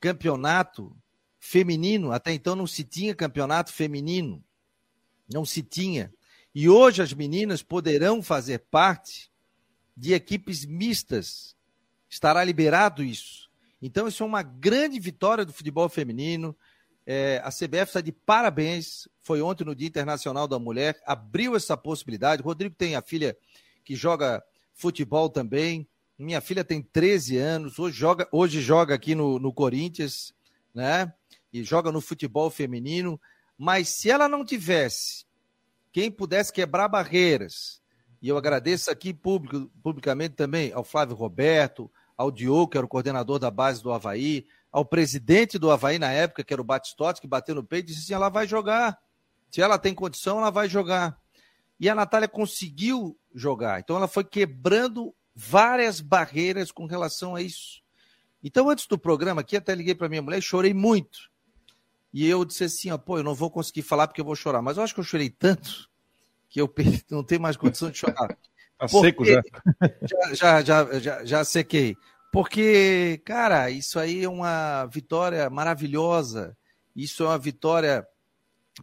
[0.00, 0.96] campeonato
[1.38, 4.42] feminino, até então não se tinha campeonato feminino.
[5.32, 6.12] Não se tinha.
[6.54, 9.30] E hoje as meninas poderão fazer parte
[9.96, 11.54] de equipes mistas.
[12.08, 13.50] Estará liberado isso.
[13.80, 16.56] Então, isso é uma grande vitória do futebol feminino.
[17.06, 19.08] É, a CBF está de parabéns.
[19.22, 22.42] Foi ontem no Dia Internacional da Mulher, abriu essa possibilidade.
[22.42, 23.36] Rodrigo tem a filha
[23.84, 24.42] que joga
[24.74, 25.88] futebol também.
[26.18, 30.34] Minha filha tem 13 anos, hoje joga, hoje joga aqui no, no Corinthians,
[30.74, 31.12] né?
[31.52, 33.20] E joga no futebol feminino.
[33.56, 35.24] Mas se ela não tivesse
[35.92, 37.80] quem pudesse quebrar barreiras,
[38.20, 42.88] e eu agradeço aqui público, publicamente também ao Flávio Roberto, ao Diogo, que era o
[42.88, 47.20] coordenador da base do Havaí, ao presidente do Havaí na época, que era o Batistotti,
[47.20, 48.98] que bateu no peito e disse assim: ela vai jogar.
[49.50, 51.18] Se ela tem condição, ela vai jogar.
[51.78, 53.80] E a Natália conseguiu jogar.
[53.80, 57.82] Então ela foi quebrando várias barreiras com relação a isso.
[58.42, 61.30] Então, antes do programa aqui, até liguei para minha mulher e chorei muito.
[62.12, 64.62] E eu disse assim: ó, pô, eu não vou conseguir falar porque eu vou chorar.
[64.62, 65.90] Mas eu acho que eu chorei tanto
[66.48, 66.72] que eu
[67.10, 68.36] não tenho mais condição de chorar.
[68.78, 69.42] Tá seco já.
[70.32, 70.62] já.
[70.62, 71.96] Já, já, já, sequei.
[72.36, 76.54] Porque, cara, isso aí é uma vitória maravilhosa.
[76.94, 78.06] Isso é uma vitória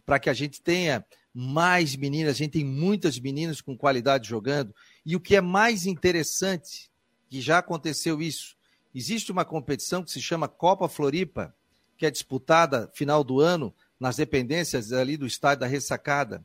[0.04, 2.34] para que a gente tenha mais meninas.
[2.34, 4.74] A gente tem muitas meninas com qualidade jogando.
[5.06, 6.90] E o que é mais interessante,
[7.30, 8.56] que já aconteceu isso,
[8.92, 11.54] existe uma competição que se chama Copa Floripa,
[11.96, 16.44] que é disputada final do ano nas dependências ali do estádio da Ressacada.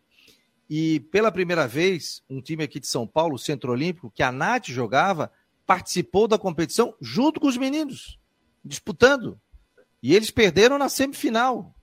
[0.69, 4.31] E pela primeira vez, um time aqui de São Paulo, o Centro Olímpico, que a
[4.31, 5.31] Nath jogava,
[5.69, 8.17] participou da competição junto com os meninos,
[8.65, 9.39] disputando.
[10.01, 11.75] E eles perderam na semifinal.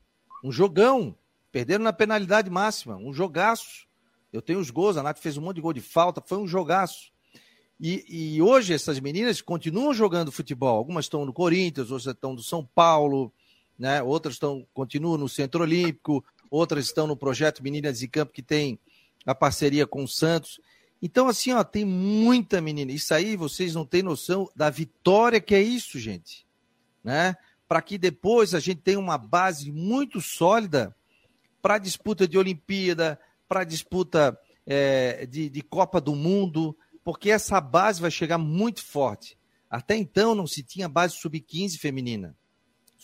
[0.42, 1.16] Um jogão.
[1.52, 2.96] Perderam na penalidade máxima.
[2.96, 3.86] Um jogaço.
[4.32, 6.48] Eu tenho os gols, a Nath fez um monte de gol de falta, foi um
[6.48, 7.12] jogaço.
[7.80, 10.76] E, e hoje essas meninas continuam jogando futebol.
[10.76, 13.32] Algumas estão no Corinthians, outras estão no São Paulo,
[13.78, 14.02] né?
[14.02, 18.80] outras estão, continuam no Centro Olímpico, outras estão no projeto Meninas de Campo, que tem
[19.24, 20.58] a parceria com o Santos.
[21.00, 22.90] Então, assim, ó, tem muita menina.
[22.90, 26.46] Isso aí vocês não têm noção da vitória que é isso, gente.
[27.04, 27.36] Né?
[27.68, 30.94] Para que depois a gente tenha uma base muito sólida
[31.60, 33.18] para disputa de Olimpíada,
[33.48, 39.38] para disputa é, de, de Copa do Mundo, porque essa base vai chegar muito forte.
[39.70, 42.36] Até então não se tinha base sub-15 feminina.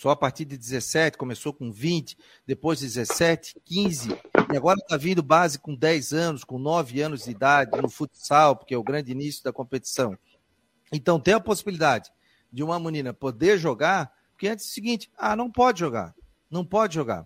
[0.03, 4.09] Só a partir de 17, começou com 20, depois 17, 15,
[4.53, 8.57] e agora está vindo base com 10 anos, com 9 anos de idade no futsal,
[8.57, 10.19] porque é o grande início da competição.
[10.93, 12.11] Então tem a possibilidade
[12.53, 16.13] de uma menina poder jogar, porque antes é o seguinte, ah, não pode jogar,
[16.51, 17.25] não pode jogar.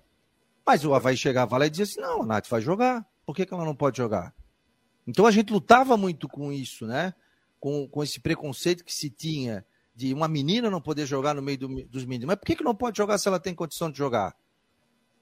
[0.66, 3.46] Mas o Havaí chegava lá e dizia assim, não, a Nath vai jogar, por que,
[3.46, 4.34] que ela não pode jogar?
[5.06, 7.14] Então a gente lutava muito com isso, né?
[7.58, 9.64] Com, com esse preconceito que se tinha
[9.96, 12.26] de uma menina não poder jogar no meio do, dos meninos.
[12.26, 14.36] Mas por que, que não pode jogar se ela tem condição de jogar?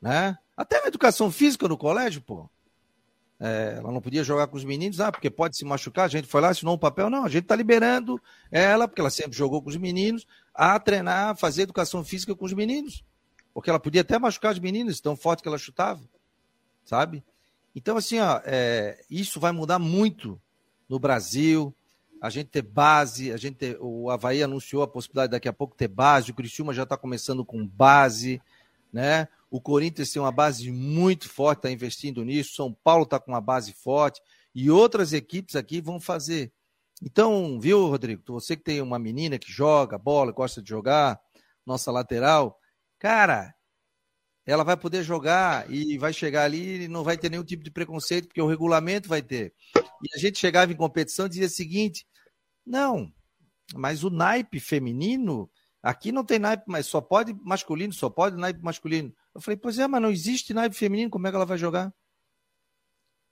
[0.03, 0.37] Né?
[0.57, 2.51] Até na educação física no colégio, pô.
[3.39, 6.07] É, ela não podia jogar com os meninos, ah, porque pode se machucar.
[6.07, 7.09] A gente foi lá, assinou um papel.
[7.09, 8.21] Não, a gente está liberando
[8.51, 12.53] ela, porque ela sempre jogou com os meninos, a treinar, fazer educação física com os
[12.53, 13.05] meninos.
[13.53, 16.03] Porque ela podia até machucar os meninos, tão forte que ela chutava,
[16.85, 17.23] sabe?
[17.77, 20.41] Então, assim, ó, é, isso vai mudar muito
[20.89, 21.73] no Brasil,
[22.25, 25.77] a gente ter base, a gente ter, o Havaí anunciou a possibilidade daqui a pouco
[25.77, 28.41] ter base, o Criciúma já está começando com base,
[28.91, 29.29] né?
[29.51, 33.43] O Corinthians tem uma base muito forte, está investindo nisso, São Paulo está com uma
[33.43, 34.23] base forte,
[34.55, 36.51] e outras equipes aqui vão fazer.
[37.03, 38.23] Então, viu, Rodrigo?
[38.29, 41.21] Você que tem uma menina que joga bola, gosta de jogar,
[41.67, 42.59] nossa lateral,
[42.99, 43.55] cara,
[44.47, 47.71] ela vai poder jogar e vai chegar ali e não vai ter nenhum tipo de
[47.71, 49.53] preconceito, porque o regulamento vai ter.
[49.77, 52.07] E a gente chegava em competição e dizia o seguinte:
[52.67, 53.13] não,
[53.75, 55.51] mas o naipe feminino,
[55.83, 59.15] aqui não tem naipe, mas só pode masculino, só pode naipe masculino.
[59.35, 61.93] Eu falei, pois é, mas não existe naipe feminino, como é que ela vai jogar?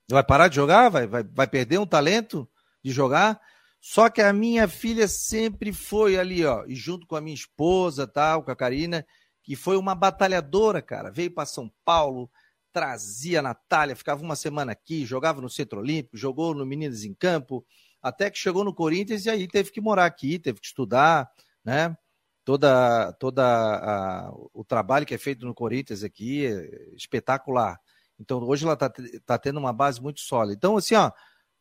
[0.09, 0.89] Vai parar de jogar?
[0.89, 2.49] Vai, vai, vai perder um talento
[2.83, 3.39] de jogar?
[3.79, 8.07] Só que a minha filha sempre foi ali, ó, e junto com a minha esposa,
[8.07, 9.05] tal, com a Karina,
[9.43, 11.11] que foi uma batalhadora, cara.
[11.11, 12.29] Veio para São Paulo,
[12.71, 17.13] trazia a Natália, ficava uma semana aqui, jogava no Centro Olímpico, jogou no Meninas em
[17.13, 17.65] Campo,
[18.03, 21.31] até que chegou no Corinthians e aí teve que morar aqui, teve que estudar,
[21.63, 21.95] né?
[22.43, 27.79] Toda, toda a, o trabalho que é feito no Corinthians aqui é espetacular.
[28.19, 28.91] Então hoje ela está
[29.25, 30.53] tá tendo uma base muito sólida.
[30.53, 31.09] Então, assim, ó,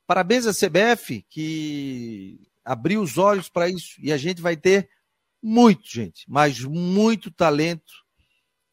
[0.05, 3.95] parabéns à CBF que abriu os olhos para isso.
[4.01, 4.91] E a gente vai ter
[5.41, 7.93] muito, gente, mas muito talento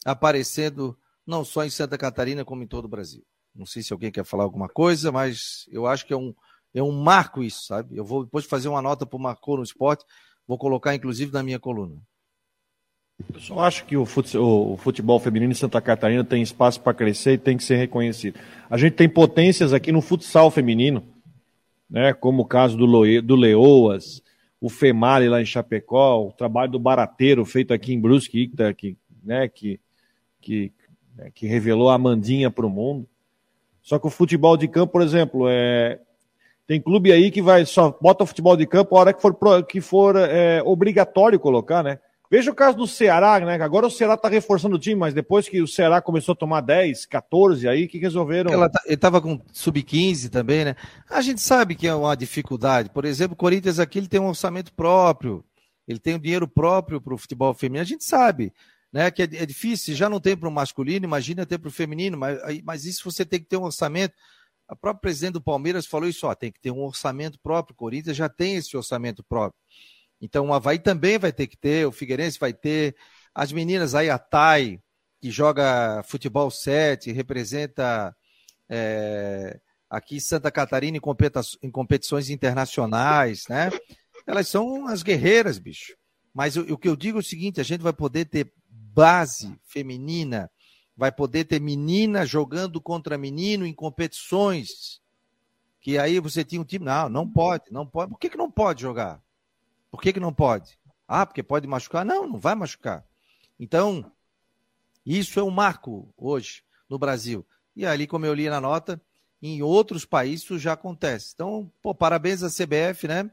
[0.03, 3.23] aparecendo, não só em Santa Catarina, como em todo o Brasil.
[3.53, 6.33] Não sei se alguém quer falar alguma coisa, mas eu acho que é um,
[6.73, 7.97] é um marco isso, sabe?
[7.97, 10.05] Eu vou depois fazer uma nota para o Marcou no Esporte,
[10.47, 12.01] vou colocar inclusive na minha coluna.
[13.33, 17.37] Eu só acho que o futebol, feminino em Santa Catarina tem espaço para crescer e
[17.37, 18.39] tem que ser reconhecido.
[18.69, 21.03] A gente tem potências aqui no futsal feminino,
[21.89, 22.13] né?
[22.13, 24.23] como o caso do, Loe, do Leoas,
[24.61, 28.97] o Female lá em Chapecó, o trabalho do Barateiro feito aqui em Brusque, que, que,
[29.21, 29.49] né?
[29.49, 29.79] que,
[30.39, 30.71] que,
[31.15, 31.29] né?
[31.33, 33.05] que revelou a Mandinha para o mundo.
[33.81, 35.99] Só que o futebol de campo, por exemplo, é,
[36.69, 39.65] tem clube aí que vai só bota o futebol de campo a hora que for,
[39.65, 41.97] que for é, obrigatório colocar, né?
[42.29, 43.55] Veja o caso do Ceará, né?
[43.55, 46.61] Agora o Ceará tá reforçando o time, mas depois que o Ceará começou a tomar
[46.61, 48.53] 10, 14, aí que resolveram.
[48.53, 50.75] Ela tá, ele tava com sub-15 também, né?
[51.09, 52.91] A gente sabe que é uma dificuldade.
[52.91, 55.43] Por exemplo, o Corinthians aqui ele tem um orçamento próprio,
[55.87, 57.81] ele tem um dinheiro próprio para o futebol feminino.
[57.81, 58.53] A gente sabe,
[58.93, 59.09] né?
[59.09, 62.15] Que é, é difícil, já não tem para o masculino, imagina ter para o feminino,
[62.15, 64.13] mas, mas isso você tem que ter um orçamento.
[64.69, 67.73] A própria presidente do Palmeiras falou isso, ó, tem que ter um orçamento próprio.
[67.73, 69.59] O Corinthians já tem esse orçamento próprio.
[70.21, 72.95] Então o Havaí também vai ter que ter, o Figueirense vai ter.
[73.33, 74.79] As meninas aí, a Thay,
[75.19, 78.15] que joga futebol 7, representa
[78.69, 79.59] é,
[79.89, 81.01] aqui Santa Catarina em,
[81.63, 83.71] em competições internacionais, né?
[84.27, 85.95] Elas são as guerreiras, bicho.
[86.31, 89.57] Mas o, o que eu digo é o seguinte: a gente vai poder ter base
[89.63, 90.51] feminina,
[90.99, 94.99] vai poder ter menina jogando contra menino em competições.
[95.79, 96.83] Que aí você tinha um time.
[96.83, 98.11] Não, não pode, não pode.
[98.11, 99.21] Por que, que não pode jogar?
[99.89, 100.77] Por que, que não pode?
[101.07, 102.03] Ah, porque pode machucar?
[102.03, 103.05] Não, não vai machucar.
[103.57, 104.11] Então,
[105.05, 107.45] isso é um marco hoje no Brasil.
[107.73, 109.01] E ali, como eu li na nota,
[109.41, 111.31] em outros países isso já acontece.
[111.33, 113.31] Então, pô, parabéns à CBF, né?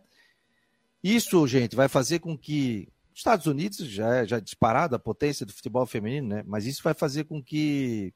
[1.03, 5.53] Isso, gente, vai fazer com que Estados Unidos já é já é a potência do
[5.53, 6.45] futebol feminino, né?
[6.47, 8.13] Mas isso vai fazer com que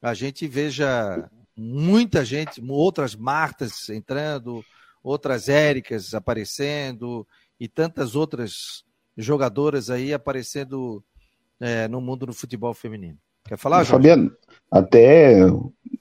[0.00, 4.64] a gente veja muita gente, outras Martas entrando,
[5.02, 7.26] outras Éricas aparecendo
[7.58, 8.84] e tantas outras
[9.16, 11.02] jogadoras aí aparecendo
[11.58, 13.18] é, no mundo do futebol feminino.
[13.48, 13.84] Quer falar?
[13.84, 14.30] Fabiano,
[14.70, 15.40] até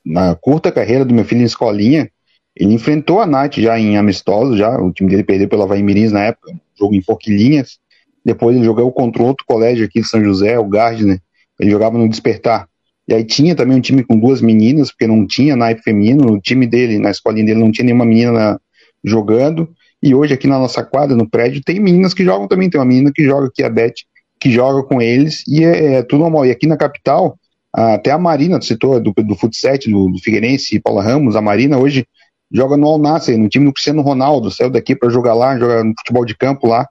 [0.05, 2.11] na curta carreira do meu filho em escolinha,
[2.55, 6.11] ele enfrentou a Nath já em amistoso, já, o time dele perdeu pela Havaí Mirins
[6.11, 7.80] na época, jogo em Forquilhinhas,
[8.24, 11.20] depois ele jogou contra outro colégio aqui de São José, o Gardner,
[11.59, 12.67] ele jogava no Despertar,
[13.07, 16.39] e aí tinha também um time com duas meninas, porque não tinha naipe feminino, o
[16.39, 18.59] time dele, na escolinha dele, não tinha nenhuma menina
[19.03, 19.67] jogando,
[20.01, 22.86] e hoje aqui na nossa quadra, no prédio, tem meninas que jogam também, tem uma
[22.86, 23.95] menina que joga aqui, a Beth,
[24.39, 26.45] que joga com eles, e é, é tudo normal.
[26.45, 27.38] E aqui na capital,
[27.74, 32.05] até a Marina, citou, do, do futsal, do, do Figueirense Paula Ramos, a Marina hoje
[32.51, 35.93] joga no Alnasser, no time do Cristiano Ronaldo, saiu daqui para jogar lá, joga no
[35.97, 36.88] futebol de campo lá,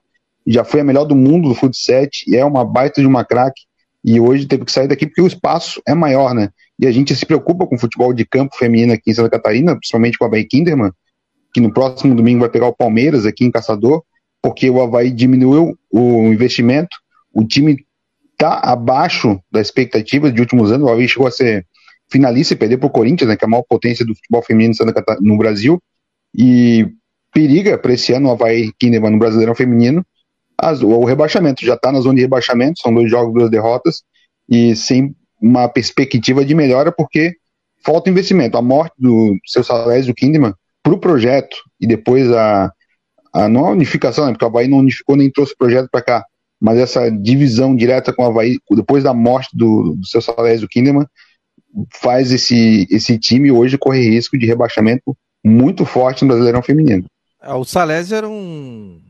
[0.51, 3.61] já foi a melhor do mundo do futsal, é uma baita de uma craque,
[4.03, 6.49] e hoje teve que sair daqui porque o espaço é maior, né?
[6.79, 9.75] E a gente se preocupa com o futebol de campo feminino aqui em Santa Catarina,
[9.75, 10.91] principalmente com a Bay Kinderman,
[11.53, 14.03] que no próximo domingo vai pegar o Palmeiras aqui em Caçador,
[14.41, 16.95] porque o Havaí diminuiu o investimento,
[17.33, 17.85] o time
[18.31, 21.65] está abaixo da expectativa de últimos anos, o Havaí chegou a ser
[22.09, 24.73] finalista e perder para o Corinthians, né, que é a maior potência do futebol feminino
[25.19, 25.79] no Brasil,
[26.33, 26.87] e
[27.33, 30.05] periga para esse ano o Havaí Kinderman no Brasileirão Feminino,
[30.61, 34.03] as, o rebaixamento, já está na zona de rebaixamento, são dois jogos, duas derrotas,
[34.49, 37.33] e sem uma perspectiva de melhora, porque
[37.83, 38.57] falta investimento.
[38.57, 40.53] A morte do seu Salésio Kinderman
[40.83, 42.71] para o projeto e depois a,
[43.33, 46.01] a não a unificação, né, porque o Havaí não unificou nem trouxe o projeto para
[46.01, 46.25] cá,
[46.59, 51.05] mas essa divisão direta com o Havaí, depois da morte do, do seu Salésio Kinderman,
[51.93, 57.05] faz esse, esse time hoje correr risco de rebaixamento muito forte no Brasileirão Feminino.
[57.41, 59.01] É, o Salésio era um.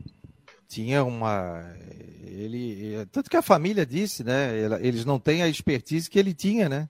[0.70, 1.64] Tinha uma.
[2.22, 3.04] Ele.
[3.06, 4.56] Tanto que a família disse, né?
[4.80, 6.88] Eles não têm a expertise que ele tinha, né?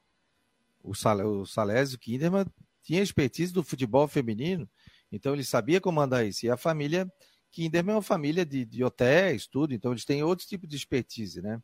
[0.85, 2.45] O, Sal, o Salésio Kinderman
[2.83, 4.68] tinha expertise do futebol feminino,
[5.11, 6.45] então ele sabia comandar isso.
[6.45, 7.11] E a família
[7.51, 11.41] Kinderman é uma família de, de hotéis, tudo, então eles têm outro tipo de expertise,
[11.41, 11.59] né?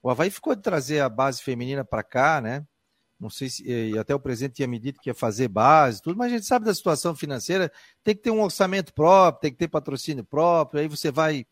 [0.00, 2.64] O Havaí ficou de trazer a base feminina para cá, né?
[3.20, 3.62] Não sei se.
[3.68, 6.46] E até o presidente tinha me dito que ia fazer base, tudo, mas a gente
[6.46, 7.70] sabe da situação financeira,
[8.02, 11.46] tem que ter um orçamento próprio, tem que ter patrocínio próprio, aí você vai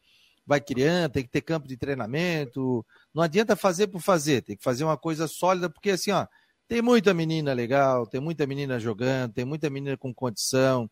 [0.47, 2.85] vai criando, tem que ter campo de treinamento.
[3.15, 6.27] Não adianta fazer por fazer, tem que fazer uma coisa sólida, porque assim, ó,
[6.67, 10.91] tem muita menina legal, tem muita menina jogando, tem muita menina com condição,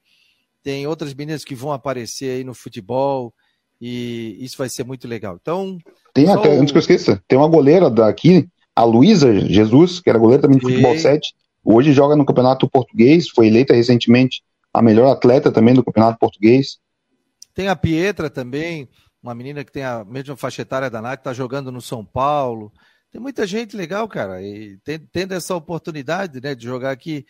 [0.62, 3.32] tem outras meninas que vão aparecer aí no futebol
[3.80, 5.38] e isso vai ser muito legal.
[5.40, 5.78] Então.
[6.12, 6.60] Tem até, o...
[6.60, 8.46] antes que eu esqueça, tem uma goleira daqui,
[8.76, 13.30] a Luísa Jesus, que era goleira também de futebol 7, hoje joga no Campeonato Português,
[13.30, 16.78] foi eleita recentemente a melhor atleta também do Campeonato Português.
[17.54, 18.86] Tem a Pietra também,
[19.22, 22.70] uma menina que tem a mesma faixa etária da Nath, está jogando no São Paulo.
[23.10, 24.78] Tem muita gente legal, cara, e
[25.10, 27.24] tendo essa oportunidade né, de jogar aqui.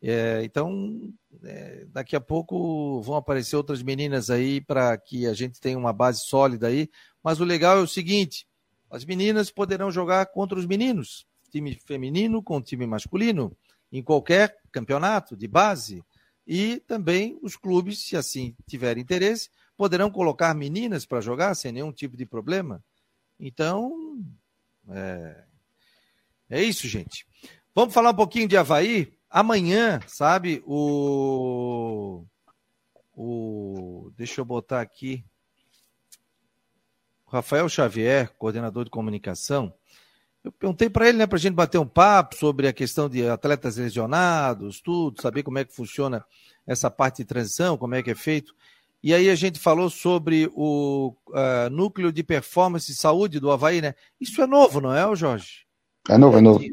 [0.00, 1.10] É, então,
[1.42, 5.92] é, daqui a pouco vão aparecer outras meninas aí para que a gente tenha uma
[5.92, 6.88] base sólida aí.
[7.22, 8.46] Mas o legal é o seguinte:
[8.94, 13.56] as meninas poderão jogar contra os meninos, time feminino com time masculino,
[13.90, 16.00] em qualquer campeonato de base.
[16.46, 21.90] E também os clubes, se assim tiverem interesse, poderão colocar meninas para jogar sem nenhum
[21.90, 22.84] tipo de problema.
[23.40, 24.24] Então,
[24.88, 25.44] é,
[26.48, 27.26] é isso, gente.
[27.74, 29.12] Vamos falar um pouquinho de Havaí.
[29.28, 32.24] Amanhã, sabe, o.
[33.12, 35.24] o deixa eu botar aqui.
[37.34, 39.72] Rafael Xavier, coordenador de comunicação.
[40.42, 43.26] Eu perguntei para ele, né, para a gente bater um papo sobre a questão de
[43.26, 46.24] atletas lesionados, tudo, saber como é que funciona
[46.66, 48.54] essa parte de transição, como é que é feito.
[49.02, 53.80] E aí a gente falou sobre o uh, núcleo de performance e saúde do Havaí,
[53.82, 53.94] né?
[54.20, 55.66] Isso é novo, não é, Jorge?
[56.08, 56.64] É novo, é novo.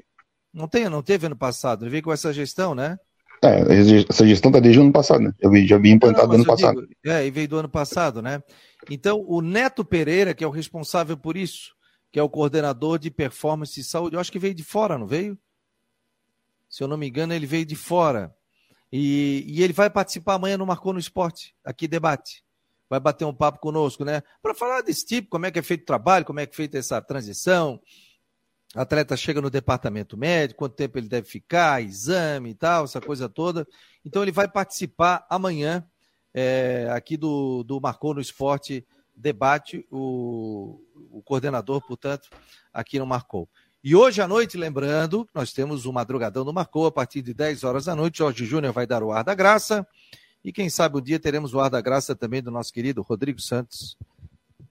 [0.53, 2.99] Não, tem, não teve ano passado, ele veio com essa gestão, né?
[3.43, 5.33] É, essa gestão está desde o ano passado, né?
[5.39, 6.81] Eu já vi implantado no ano passado.
[6.81, 8.43] Digo, é, e veio do ano passado, né?
[8.87, 11.75] Então, o Neto Pereira, que é o responsável por isso,
[12.11, 15.07] que é o coordenador de performance e saúde, eu acho que veio de fora, não
[15.07, 15.37] veio?
[16.69, 18.33] Se eu não me engano, ele veio de fora.
[18.91, 22.43] E, e ele vai participar amanhã no Marcou no Esporte, aqui debate.
[22.87, 24.21] Vai bater um papo conosco, né?
[24.41, 26.55] Para falar desse tipo, como é que é feito o trabalho, como é que é
[26.55, 27.79] feita essa transição.
[28.75, 33.27] Atleta chega no departamento médico, quanto tempo ele deve ficar, exame e tal, essa coisa
[33.27, 33.67] toda.
[34.05, 35.85] Então ele vai participar amanhã
[36.33, 42.29] é, aqui do, do Marcou no Esporte debate, o, o coordenador, portanto,
[42.73, 43.47] aqui no Marcou.
[43.83, 47.63] E hoje à noite, lembrando, nós temos o Madrugadão do Marcou, a partir de 10
[47.63, 48.19] horas da noite.
[48.19, 49.85] Jorge Júnior vai dar o ar da graça.
[50.43, 53.39] E quem sabe um dia teremos o ar da graça também do nosso querido Rodrigo
[53.39, 53.97] Santos,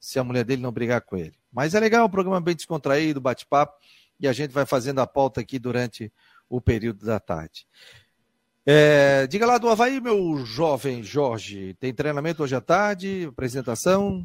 [0.00, 1.34] se a mulher dele não brigar com ele.
[1.52, 3.74] Mas é legal, um programa bem descontraído, bate-papo,
[4.18, 6.10] e a gente vai fazendo a pauta aqui durante
[6.48, 7.66] o período da tarde.
[8.66, 11.74] É, diga lá do Havaí, meu jovem Jorge.
[11.80, 13.26] Tem treinamento hoje à tarde?
[13.28, 14.24] Apresentação?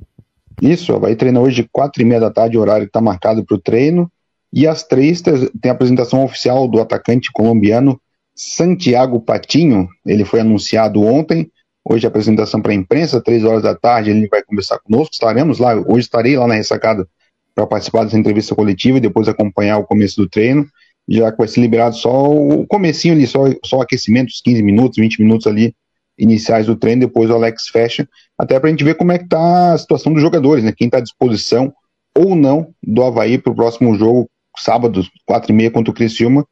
[0.61, 3.45] Isso, o Havaí treina hoje quatro e meia da tarde, o horário que está marcado
[3.45, 4.11] para o treino.
[4.51, 7.99] E às três tem a apresentação oficial do atacante colombiano
[8.33, 9.87] Santiago Patinho.
[10.05, 11.51] Ele foi anunciado ontem.
[11.87, 15.13] Hoje a apresentação para a imprensa, três horas da tarde, ele vai conversar conosco.
[15.13, 17.07] Estaremos lá, hoje estarei lá na ressacada
[17.53, 20.67] para participar dessa entrevista coletiva e depois acompanhar o começo do treino
[21.07, 24.97] já que vai ser liberado só o comecinho ali, só, só aquecimento, os 15 minutos,
[24.97, 25.75] 20 minutos ali
[26.17, 28.07] iniciais do treino, depois o Alex fecha,
[28.37, 30.71] até para a gente ver como é que tá a situação dos jogadores, né?
[30.75, 31.73] Quem está à disposição
[32.17, 36.45] ou não do Havaí para o próximo jogo, sábado, 4 e meia contra o Criciúma,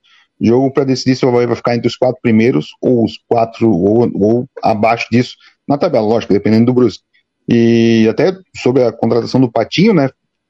[0.43, 3.71] jogo para decidir se o Havaí vai ficar entre os quatro primeiros ou os quatro
[3.71, 5.35] ou, ou abaixo disso
[5.67, 7.03] na tabela, lógico, dependendo do Brusque.
[7.47, 10.09] E até sobre a contratação do Patinho, né?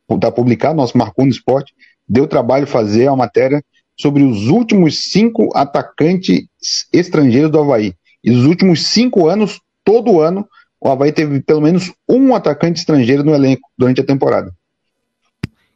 [0.09, 1.73] Está publicado, nosso Marcou no Esporte,
[2.07, 3.63] deu trabalho fazer a matéria
[3.99, 6.47] sobre os últimos cinco atacantes
[6.91, 7.93] estrangeiros do Havaí.
[8.23, 10.47] E nos últimos cinco anos, todo ano,
[10.79, 14.51] o Havaí teve pelo menos um atacante estrangeiro no elenco durante a temporada.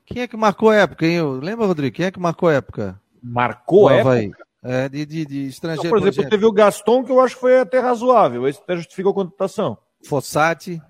[0.05, 1.22] Quem é que marcou época, hein?
[1.41, 1.95] Lembra, Rodrigo?
[1.95, 2.99] Quem é que marcou época?
[3.22, 4.45] Marcou a época?
[4.63, 5.89] É, de, de, de estrangeiro.
[5.89, 8.47] Não, por exemplo, teve o Gaston, que eu acho que foi até razoável.
[8.47, 9.78] Esse até justificou a contratação.
[10.03, 10.82] Fossati.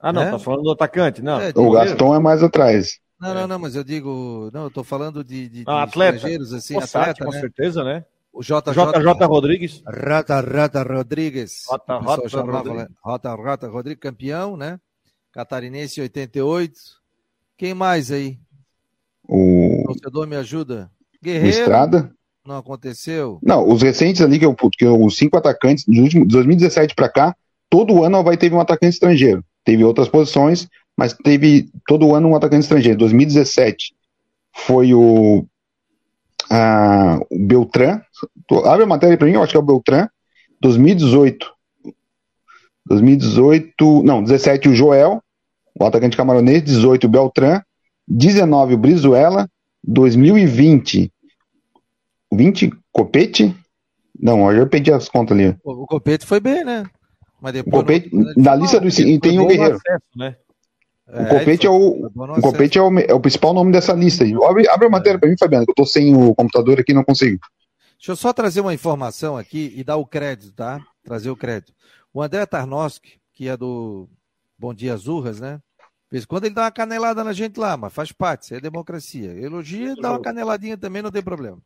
[0.00, 0.30] Ah, não, é?
[0.30, 1.40] tá falando do atacante, não.
[1.40, 3.00] É, o Gaston é mais atrás.
[3.20, 4.48] Não, não, não, mas eu digo.
[4.52, 6.16] Não, eu tô falando de, de, ah, atleta.
[6.16, 7.40] estrangeiros, assim, Possati, atleta, com né?
[7.40, 8.04] certeza, né?
[8.32, 9.82] O JJ, JJ Rodrigues.
[9.84, 11.64] Rata Rata Rodrigues.
[11.68, 12.86] Rata Rata Rodrigues.
[13.04, 14.78] Rata Rata Rodrigues, campeão, né?
[15.32, 16.72] Catarinense 88.
[17.56, 18.38] Quem mais aí?
[19.28, 19.57] O.
[20.00, 20.90] torcedor me ajuda.
[21.22, 21.58] Guerreiro.
[21.58, 22.12] Estrada.
[22.46, 23.38] Não aconteceu?
[23.42, 27.08] Não, os recentes ali, que, eu, que os cinco atacantes, dos últimos, de 2017 para
[27.08, 27.36] cá,
[27.68, 29.44] todo ano vai ter um atacante estrangeiro.
[29.64, 32.98] Teve outras posições, mas teve todo ano um atacante estrangeiro.
[32.98, 33.94] 2017
[34.54, 35.46] foi o,
[36.50, 38.00] a, o Beltrán.
[38.64, 40.08] Abre a matéria para mim, eu acho que é o Beltrán.
[40.60, 41.52] 2018.
[42.86, 44.02] 2018.
[44.04, 45.22] Não, 17 o Joel,
[45.78, 46.62] o atacante camaronês.
[46.62, 47.60] 18 o Beltrán.
[48.08, 49.48] 19 o Brizuela.
[49.88, 51.10] 2020.
[52.32, 53.56] 20 Copete.
[54.20, 55.56] Não, eu perdi as contas ali.
[55.64, 56.84] O Copete foi bem, né?
[57.40, 57.74] Mas depois.
[57.74, 58.88] Copete, na lista do.
[58.88, 59.76] E tem o Guerreiro.
[59.76, 60.36] Acesso, né?
[61.06, 64.24] O Copete, é, o, o, Copete é, o, é o principal nome dessa lista.
[64.46, 65.18] Abre, abre a matéria é.
[65.18, 67.38] para mim, Fabiano, que eu estou sem o computador aqui não consigo.
[67.96, 70.80] Deixa eu só trazer uma informação aqui e dar o crédito, tá?
[71.02, 71.72] Trazer o crédito.
[72.12, 74.06] O André Tarnowski, que é do
[74.58, 75.60] Bom Dia Azurras, né?
[76.10, 79.32] Vez quando ele dá uma canelada na gente lá, mas faz parte, isso é democracia.
[79.32, 81.60] Elogia, dá uma caneladinha também, não tem problema.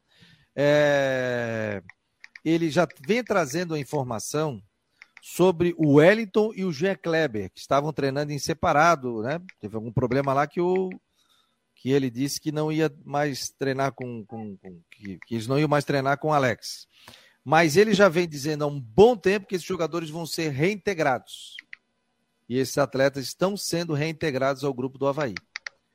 [0.54, 1.82] É...
[2.44, 4.60] Ele já vem trazendo a informação
[5.22, 9.40] sobre o Wellington e o Jean Kleber, que estavam treinando em separado, né?
[9.60, 10.90] Teve algum problema lá que o
[11.76, 15.58] que ele disse que não ia mais treinar com, com, com que, que, eles não
[15.58, 16.86] iam mais treinar com o Alex.
[17.44, 21.56] Mas ele já vem dizendo há um bom tempo que esses jogadores vão ser reintegrados.
[22.52, 25.32] E esses atletas estão sendo reintegrados ao grupo do Havaí.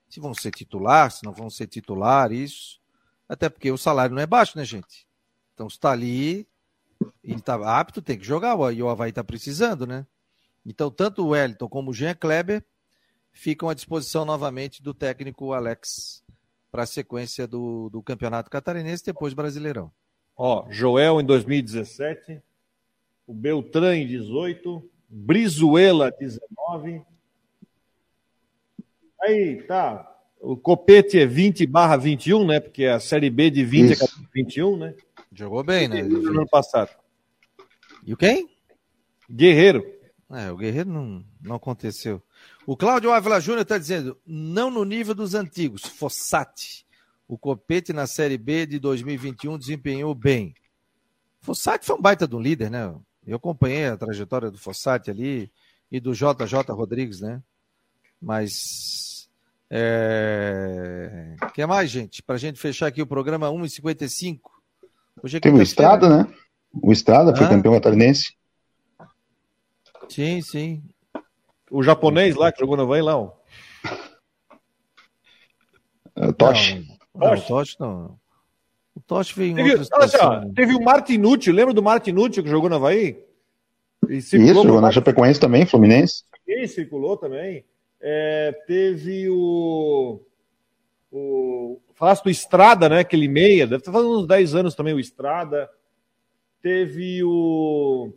[0.10, 2.82] Se vão ser titular, se não vão ser titular, isso.
[3.30, 5.08] Até porque o salário não é baixo, né, gente?
[5.54, 6.48] Então, está ali,
[7.24, 10.04] ele está apto, tem que jogar, e o Havaí está precisando, né?
[10.66, 12.66] Então, tanto o Wellington como o Jean Kleber
[13.32, 16.24] ficam à disposição novamente do técnico Alex
[16.72, 19.92] para a sequência do, do Campeonato Catarinense depois Brasileirão.
[20.36, 22.42] Ó, Joel em 2017,
[23.28, 27.02] o Beltrán em 18, Brizuela 19.
[29.22, 30.14] Aí, tá.
[30.40, 32.60] O Copete é 20 barra 21, né?
[32.60, 34.04] Porque a Série B de 20 Isso.
[34.06, 34.94] é 21, né?
[35.34, 36.04] Jogou bem, né?
[36.04, 36.90] No ano passado.
[38.06, 38.50] E o quem?
[39.30, 39.86] Guerreiro.
[40.30, 42.22] É, o Guerreiro não, não aconteceu.
[42.66, 46.86] O Cláudio Ávila Júnior está dizendo, não no nível dos antigos, Fossati.
[47.28, 50.54] O Copete na Série B de 2021 desempenhou bem.
[51.42, 52.94] Fossati foi um baita de um líder, né?
[53.28, 55.52] Eu acompanhei a trajetória do Fossati ali
[55.92, 57.42] e do JJ Rodrigues, né?
[58.22, 59.28] Mas.
[59.70, 61.36] É...
[61.54, 62.24] que mais, gente?
[62.24, 64.40] Para a gente fechar aqui o programa 1h55.
[65.22, 66.34] Hoje é Tem uma estrada, né?
[66.82, 67.50] O Estrada foi Ah.
[67.50, 68.36] campeão catarinense.
[70.08, 70.84] Sim, sim.
[71.70, 73.34] O japonês lá que jogou no Havaí lá, ó.
[76.16, 76.76] Uh, Tosh.
[76.76, 76.82] Não,
[77.16, 77.44] não, Tosh.
[77.44, 78.20] o Tosh não.
[78.98, 82.50] O Tosh veio em Teve, outra olha só, teve o Martinucci, lembra do Martinucci que
[82.50, 83.24] jogou no Havaí?
[84.10, 86.24] E Isso, jogou na Chapecoense também, Fluminense.
[86.48, 87.64] Ele circulou também.
[88.02, 90.20] É, teve o.
[91.12, 93.02] o falasse do Estrada, né?
[93.02, 95.70] Aquele meia, deve estar fazendo uns 10 anos também o Estrada.
[96.60, 98.12] Teve o.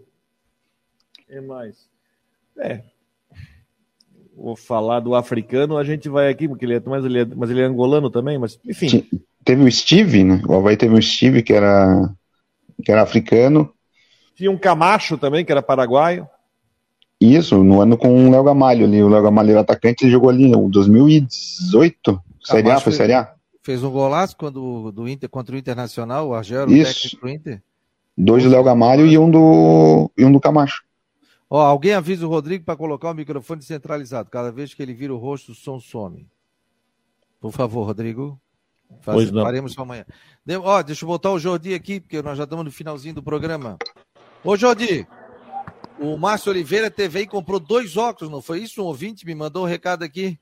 [1.29, 1.91] É mais.
[2.57, 2.81] É.
[4.35, 7.51] Vou falar do africano, a gente vai aqui, porque ele é, mas, ele é, mas
[7.51, 8.89] ele é angolano também, mas enfim.
[8.89, 9.21] Sim.
[9.45, 10.43] Teve o Steve, né?
[10.47, 12.11] O Havaí teve o Steve, que era,
[12.85, 13.73] que era africano.
[14.37, 16.29] Tinha um Camacho também, que era paraguaio.
[17.21, 19.03] Isso, no ano com o Léo Gamalho ali.
[19.03, 22.23] O Léo Gamalho era atacante, ele jogou ali em 2018.
[22.43, 23.35] Série A, foi Série A?
[23.63, 26.95] Fez um golaço quando, do Inter, contra o Internacional, o Argelo, Isso.
[26.95, 27.63] técnico do Inter.
[28.17, 30.83] Dois do Léo Gamalho e um do, e um do Camacho.
[31.49, 34.31] Ó, alguém avisa o Rodrigo para colocar o microfone centralizado.
[34.31, 36.27] Cada vez que ele vira o rosto, o som some.
[37.41, 38.41] Por favor, Rodrigo.
[39.01, 39.43] Faz, Pois não.
[39.43, 40.05] Faremos amanhã.
[40.45, 43.23] De- ó, deixa eu botar o Jordi aqui, porque nós já estamos no finalzinho do
[43.23, 43.79] programa.
[44.45, 45.07] Ô, Jordi,
[45.99, 48.83] o Márcio Oliveira e comprou dois óculos, não foi isso?
[48.83, 50.39] Um ouvinte me mandou um recado aqui.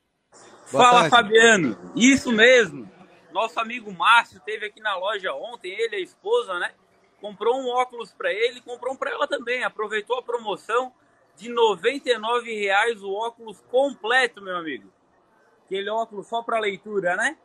[0.71, 1.09] Boa Fala, tarde.
[1.09, 1.77] Fabiano.
[1.95, 2.89] Isso mesmo.
[3.31, 6.71] Nosso amigo Márcio teve aqui na loja ontem, ele e a esposa, né?
[7.21, 9.63] Comprou um óculos para ele e comprou um para ela também.
[9.63, 10.93] Aproveitou a promoção
[11.35, 14.89] de 99 reais o óculos completo, meu amigo.
[15.65, 17.37] Aquele óculos só para leitura, né?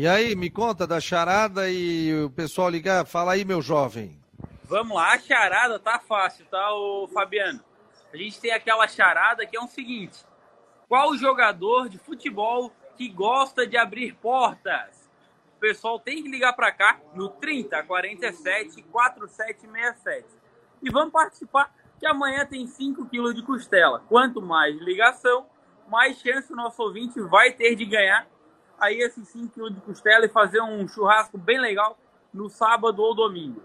[0.00, 3.04] E aí, me conta da charada e o pessoal ligar.
[3.04, 4.16] Fala aí, meu jovem.
[4.62, 7.58] Vamos lá, a charada tá fácil, tá, ô Fabiano?
[8.12, 10.24] A gente tem aquela charada que é o seguinte:
[10.88, 15.10] qual jogador de futebol que gosta de abrir portas?
[15.56, 20.28] O pessoal tem que ligar para cá no 30 47 4767.
[20.80, 24.00] E vamos participar, que amanhã tem 5 quilos de costela.
[24.08, 25.48] Quanto mais ligação,
[25.88, 28.28] mais chance o nosso ouvinte vai ter de ganhar
[28.80, 31.98] aí esses 5 quilos de costela e fazer um churrasco bem legal
[32.32, 33.62] no sábado ou domingo.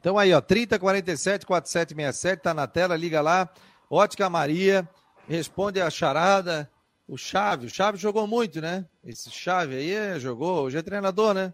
[0.00, 3.48] Então aí, ó, 30 47 4767, tá na tela, liga lá.
[3.88, 4.88] Ótica Maria,
[5.28, 6.70] responde a charada.
[7.06, 8.86] O Chave, o Chave jogou muito, né?
[9.04, 11.52] Esse Chave aí é, jogou, hoje é treinador, né?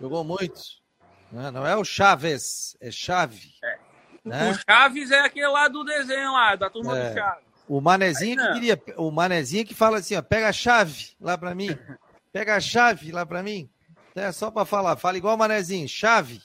[0.00, 0.60] Jogou muito.
[1.32, 1.50] Né?
[1.50, 3.54] Não é o Chaves, é Chave.
[4.24, 4.50] Né?
[4.50, 7.08] O Chaves é aquele lá do desenho lá, da turma É.
[7.08, 7.45] do Chaves.
[7.68, 11.54] O Manezinho que queria, o Manezinho que fala assim, ó, pega a chave lá pra
[11.54, 11.76] mim.
[12.32, 13.68] Pega a chave lá pra mim.
[14.14, 16.40] É só pra falar, fala igual o Manezinho, chave,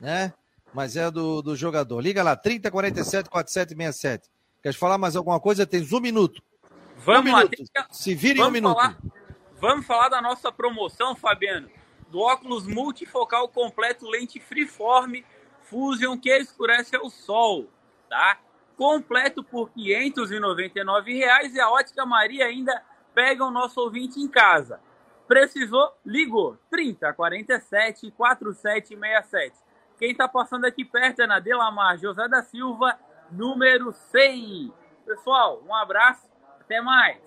[0.00, 0.32] né?
[0.74, 2.00] Mas é do, do jogador.
[2.00, 4.30] Liga lá, 30 47 4767.
[4.62, 5.66] Quer falar mais alguma coisa?
[5.66, 6.42] Tens um minuto.
[6.96, 7.56] Vamos um lá, minuto.
[7.56, 8.74] tem que- Se vira em um minuto.
[8.76, 8.96] falar,
[9.60, 11.68] vamos falar da nossa promoção, Fabiano,
[12.08, 15.22] do óculos multifocal completo lente freeform
[15.62, 17.68] Fusion que escurece ao sol,
[18.08, 18.38] tá?
[18.82, 22.82] Completo por 599 reais e a Ótica Maria ainda
[23.14, 24.80] pega o nosso ouvinte em casa.
[25.28, 25.92] Precisou?
[26.04, 26.58] Ligou.
[26.68, 29.54] 30 47 4767.
[30.00, 32.98] Quem tá passando aqui perto é na Delamar José da Silva,
[33.30, 34.72] número 100.
[35.06, 36.26] Pessoal, um abraço,
[36.60, 37.20] até mais.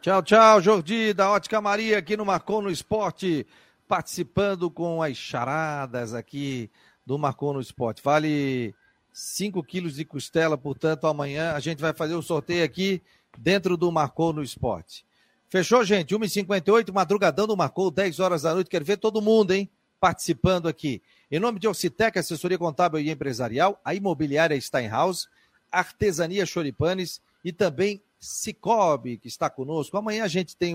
[0.00, 3.44] Tchau, tchau, Jordi da Ótica Maria aqui no Marcou no Esporte,
[3.88, 6.70] participando com as charadas aqui
[7.04, 8.00] do Marcou no Esporte.
[8.00, 8.76] Vale
[9.12, 13.02] 5 quilos de costela, portanto, amanhã a gente vai fazer o sorteio aqui
[13.38, 15.04] dentro do Marcou no Esporte.
[15.48, 16.14] Fechou, gente?
[16.14, 18.70] 1h58, madrugadão do Marcou, 10 horas da noite.
[18.70, 19.68] Quero ver todo mundo, hein?
[19.98, 21.02] Participando aqui.
[21.30, 25.28] Em nome de Orcitec, assessoria contábil e empresarial, a imobiliária Steinhaus,
[25.70, 29.96] Artesania Choripanes e também Cicobi, que está conosco.
[29.96, 30.74] Amanhã a gente tem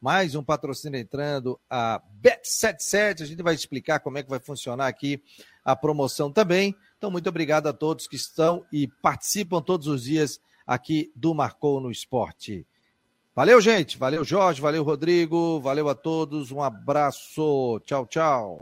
[0.00, 3.22] mais um patrocínio entrando, a Bet77.
[3.22, 5.22] A gente vai explicar como é que vai funcionar aqui
[5.64, 6.74] a promoção também.
[7.00, 11.80] Então, muito obrigado a todos que estão e participam todos os dias aqui do Marcou
[11.80, 12.66] no Esporte.
[13.34, 13.96] Valeu, gente.
[13.96, 14.60] Valeu, Jorge.
[14.60, 15.58] Valeu, Rodrigo.
[15.60, 16.52] Valeu a todos.
[16.52, 17.80] Um abraço.
[17.86, 18.60] Tchau, tchau.